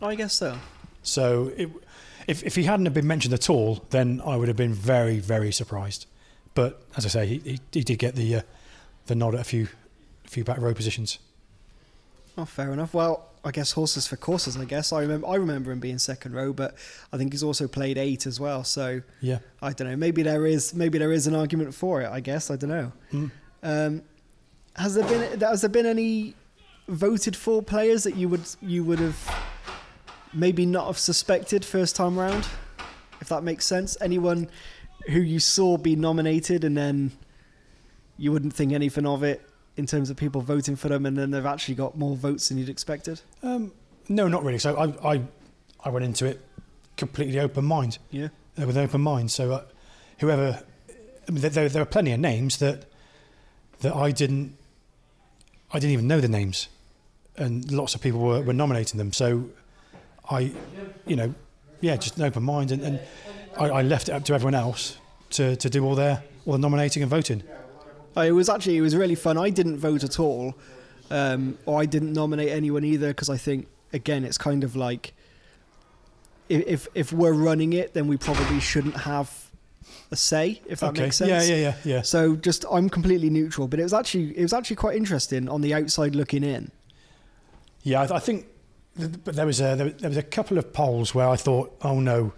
[0.03, 0.59] I guess so.
[1.01, 1.69] So it,
[2.27, 5.19] if if he hadn't have been mentioned at all, then I would have been very
[5.19, 6.05] very surprised.
[6.53, 8.41] But as I say, he, he, he did get the uh,
[9.07, 9.67] the nod at a few
[10.25, 11.19] a few back row positions.
[12.37, 12.93] Oh, fair enough.
[12.93, 14.57] Well, I guess horses for courses.
[14.57, 16.75] I guess I remember I remember him being second row, but
[17.13, 18.63] I think he's also played eight as well.
[18.63, 19.39] So Yeah.
[19.61, 19.95] I don't know.
[19.95, 22.09] Maybe there is maybe there is an argument for it.
[22.09, 22.91] I guess I don't know.
[23.13, 23.31] Mm.
[23.63, 24.01] Um,
[24.75, 26.35] has there been has there been any
[26.87, 29.44] voted for players that you would you would have
[30.35, 32.45] maybe not have suspected first time round?
[33.21, 33.97] If that makes sense.
[34.01, 34.49] Anyone
[35.07, 37.11] who you saw be nominated and then
[38.17, 39.41] you wouldn't think anything of it
[39.77, 42.57] in terms of people voting for them, and then they've actually got more votes than
[42.57, 43.19] you'd expected.
[43.43, 43.73] Um,
[44.07, 44.57] no, not really.
[44.57, 45.21] So I, I,
[45.83, 46.39] I went into it
[46.95, 48.29] completely open mind, Yeah.
[48.57, 49.31] uh, with an open mind.
[49.31, 49.63] So uh,
[50.19, 50.63] whoever,
[51.27, 52.85] I mean, there, there, there are plenty of names that
[53.81, 54.55] that I didn't,
[55.73, 56.69] I didn't even know the names,
[57.35, 59.11] and lots of people were, were nominating them.
[59.11, 59.49] So
[60.29, 60.51] I,
[61.05, 61.33] you know,
[61.81, 62.99] yeah, just an open mind, and, and
[63.57, 64.97] I, I left it up to everyone else
[65.31, 67.43] to, to do all their all the nominating and voting.
[68.15, 69.37] Uh, It was actually it was really fun.
[69.37, 70.55] I didn't vote at all,
[71.11, 75.13] um, or I didn't nominate anyone either because I think again it's kind of like
[76.49, 79.51] if if we're running it, then we probably shouldn't have
[80.11, 80.61] a say.
[80.67, 81.03] If that okay.
[81.03, 81.29] makes sense.
[81.29, 82.01] Yeah, yeah, yeah, yeah.
[82.03, 85.61] So just I'm completely neutral, but it was actually it was actually quite interesting on
[85.61, 86.71] the outside looking in.
[87.83, 88.54] Yeah, I, I think, th-
[88.97, 92.33] but there was a there, was a couple of polls where I thought, oh no,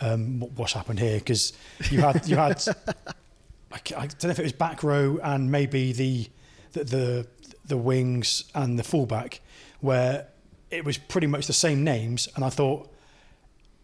[0.00, 1.18] um, what, what's happened here?
[1.18, 1.52] Because
[1.90, 2.62] you had you had,
[3.72, 6.28] I, I don't know if it was back row and maybe the
[6.72, 7.26] the the,
[7.66, 9.40] the wings and the fullback,
[9.80, 10.26] where
[10.70, 12.92] it was pretty much the same names, and I thought,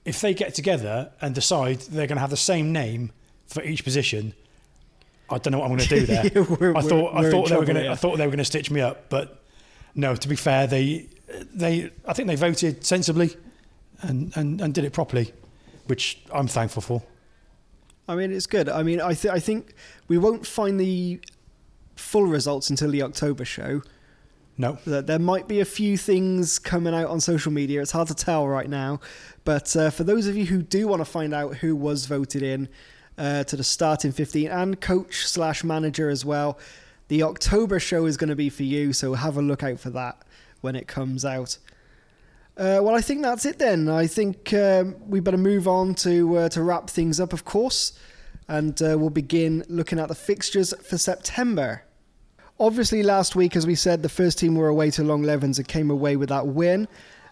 [0.04, 3.12] if they get together and decide they're going to have the same name
[3.46, 4.34] for each position.
[5.30, 6.26] I don't know what I'm going to do there.
[6.26, 7.88] Yeah, we're- I thought I thought they were going to.
[7.90, 9.42] I thought they were going to stitch me up, but
[9.94, 10.14] no.
[10.14, 11.08] To be fair, they
[11.54, 13.36] they I think they voted sensibly
[14.02, 15.32] and, and, and did it properly,
[15.86, 17.02] which I'm thankful for.
[18.06, 18.68] I mean, it's good.
[18.68, 19.74] I mean, I th- I think
[20.08, 21.20] we won't find the
[21.96, 23.82] full results until the October show.
[24.56, 27.82] No, there might be a few things coming out on social media.
[27.82, 29.00] It's hard to tell right now.
[29.44, 32.42] But uh, for those of you who do want to find out who was voted
[32.42, 32.68] in
[33.18, 36.56] uh, to the starting 15 and coach slash manager as well,
[37.08, 38.92] the October show is going to be for you.
[38.92, 40.22] So have a look out for that
[40.64, 41.58] when it comes out.
[42.56, 43.88] Uh, well, I think that's it then.
[43.88, 47.92] I think um, we better move on to uh, to wrap things up, of course,
[48.48, 51.82] and uh, we'll begin looking at the fixtures for September.
[52.58, 55.90] Obviously, last week, as we said, the first team were away to Longlevens and came
[55.90, 56.88] away with that win.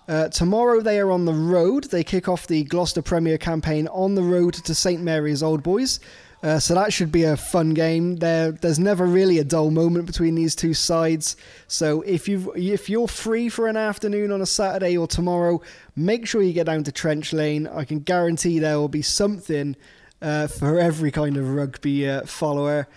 [0.08, 1.84] Uh, tomorrow, they are on the road.
[1.84, 6.00] They kick off the Gloucester Premier campaign on the road to St Mary's Old Boys.
[6.42, 8.16] Uh, so that should be a fun game.
[8.16, 11.36] There, there's never really a dull moment between these two sides.
[11.68, 15.62] So if you if you're free for an afternoon on a Saturday or tomorrow,
[15.94, 17.68] make sure you get down to Trench Lane.
[17.68, 19.76] I can guarantee there will be something
[20.20, 22.88] uh, for every kind of rugby uh, follower.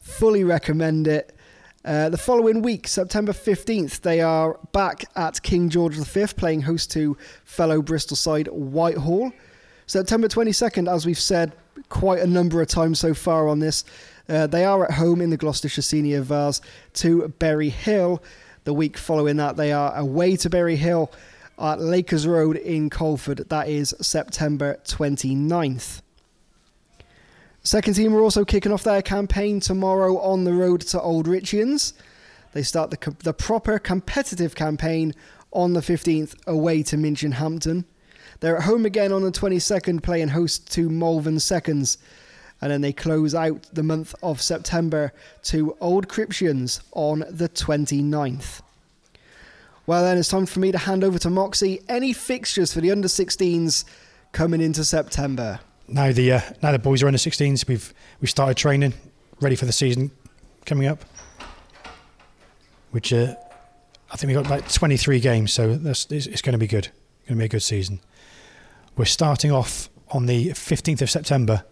[0.00, 1.36] Fully recommend it.
[1.84, 6.90] Uh, the following week, September 15th, they are back at King George V, playing host
[6.90, 9.32] to fellow Bristol side Whitehall.
[9.86, 11.52] September 22nd, as we've said
[11.90, 13.84] quite a number of times so far on this,
[14.30, 16.62] uh, they are at home in the Gloucestershire Senior Vase
[16.94, 18.22] to Berry Hill.
[18.64, 21.12] The week following that, they are away to Berry Hill
[21.58, 23.48] at Lakers Road in Coleford.
[23.50, 26.00] That is September 29th.
[27.62, 31.92] Second team are also kicking off their campaign tomorrow on the road to Old Richians.
[32.52, 35.14] They start the, the proper competitive campaign
[35.52, 37.84] on the 15th away to Minchinhampton.
[38.40, 41.98] They're at home again on the 22nd, playing host to Malvern Seconds.
[42.62, 45.12] And then they close out the month of September
[45.44, 48.60] to Old Cryptians on the 29th.
[49.86, 51.82] Well, then it's time for me to hand over to Moxie.
[51.88, 53.84] Any fixtures for the under 16s
[54.32, 55.60] coming into September?
[55.90, 57.66] now the uh, now the boys are under 16s.
[57.66, 58.94] We've we've started training,
[59.40, 60.10] ready for the season
[60.64, 61.04] coming up.
[62.90, 63.34] Which uh,
[64.10, 66.88] I think we've got about 23 games, so that's it's, it's going to be good.
[67.26, 68.00] Going to be a good season.
[69.00, 71.64] We're starting off on the 15th of September,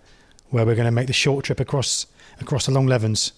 [0.49, 2.07] where we're going to make the short trip across
[2.41, 3.33] across the Longlevens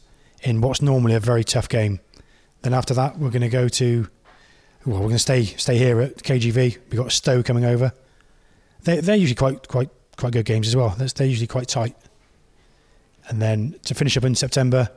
[0.44, 1.98] in what's normally a very tough game.
[2.62, 4.06] Then after that, we're going to go to
[4.86, 6.78] well, we're going to stay stay here at KGV.
[6.88, 7.92] We've got Stowe coming over.
[8.84, 10.90] They they're usually quite quite quite good games as well.
[10.90, 11.96] They're, usually quite tight.
[13.26, 14.88] And then to finish up in September,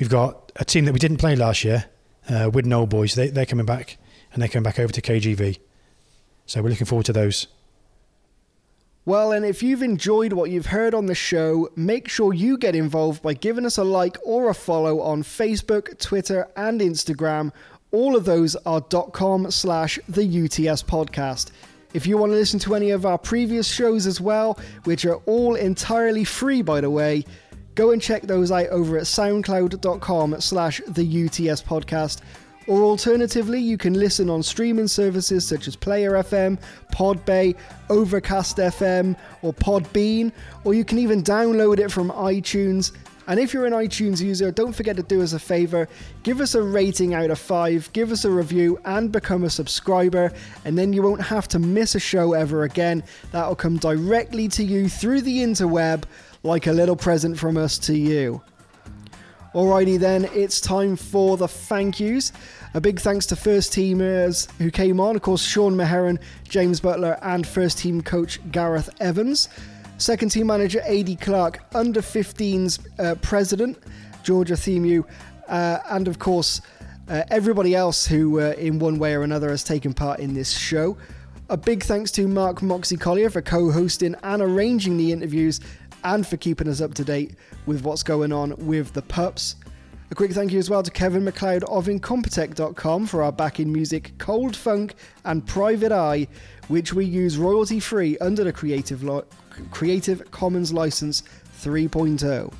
[0.00, 1.84] we've got a team that we didn't play last year,
[2.28, 3.14] uh, Widden Old Boys.
[3.14, 3.98] They, they're coming back,
[4.32, 5.60] and they're coming back over to KGV.
[6.46, 7.46] So we're looking forward to those.
[9.06, 12.74] Well, and if you've enjoyed what you've heard on the show, make sure you get
[12.74, 17.52] involved by giving us a like or a follow on Facebook, Twitter, and Instagram.
[17.92, 21.52] All of those are .com slash the UTS podcast.
[21.94, 25.20] If you want to listen to any of our previous shows as well, which are
[25.26, 27.24] all entirely free by the way,
[27.76, 32.22] go and check those out over at soundcloud.com slash the UTS podcast
[32.66, 36.58] Or alternatively, you can listen on streaming services such as Player FM,
[36.92, 37.54] Podbay,
[37.88, 40.32] Overcast FM, or Podbean,
[40.64, 42.90] or you can even download it from iTunes.
[43.28, 45.88] And if you're an iTunes user, don't forget to do us a favor
[46.22, 50.32] give us a rating out of five, give us a review, and become a subscriber.
[50.64, 53.04] And then you won't have to miss a show ever again.
[53.30, 56.02] That'll come directly to you through the interweb
[56.42, 58.42] like a little present from us to you.
[59.56, 62.30] Alrighty then, it's time for the thank yous.
[62.74, 67.18] A big thanks to first teamers who came on, of course, Sean Maheron, James Butler,
[67.22, 69.48] and first team coach Gareth Evans.
[69.96, 73.78] Second team manager AD Clark, under 15s uh, president
[74.22, 75.02] Georgia Themu,
[75.48, 76.60] uh, and of course,
[77.08, 80.50] uh, everybody else who, uh, in one way or another, has taken part in this
[80.50, 80.98] show.
[81.48, 85.60] A big thanks to Mark Moxie Collier for co hosting and arranging the interviews
[86.06, 87.34] and for keeping us up to date
[87.66, 89.56] with what's going on with the pups.
[90.10, 94.12] A quick thank you as well to Kevin MacLeod of Incompetech.com for our backing music
[94.18, 94.94] Cold Funk
[95.24, 96.28] and Private Eye,
[96.68, 99.24] which we use royalty free under the Creative, Lo-
[99.72, 101.24] Creative Commons License
[101.60, 102.54] 3.0.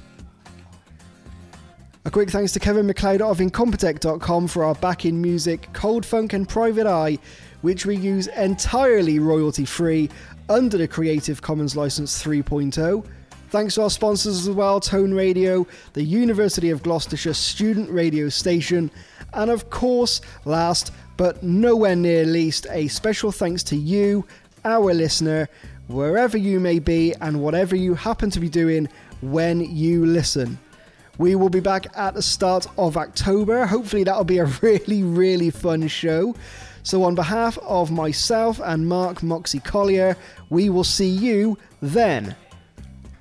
[2.04, 6.48] A quick thanks to Kevin MacLeod of Incompetech.com for our backing music Cold Funk and
[6.48, 7.16] Private Eye,
[7.62, 10.10] which we use entirely royalty free
[10.48, 13.06] under the Creative Commons License 3.0.
[13.48, 18.90] Thanks to our sponsors as well Tone Radio, the University of Gloucestershire student radio station,
[19.34, 24.26] and of course, last but nowhere near least, a special thanks to you,
[24.64, 25.48] our listener,
[25.86, 28.88] wherever you may be and whatever you happen to be doing
[29.20, 30.58] when you listen.
[31.18, 33.64] We will be back at the start of October.
[33.64, 36.34] Hopefully, that'll be a really, really fun show.
[36.82, 40.16] So, on behalf of myself and Mark Moxie Collier,
[40.50, 42.34] we will see you then.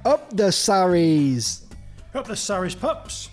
[0.05, 1.65] Up the Sarries!
[2.13, 3.27] Up the Sarries pups.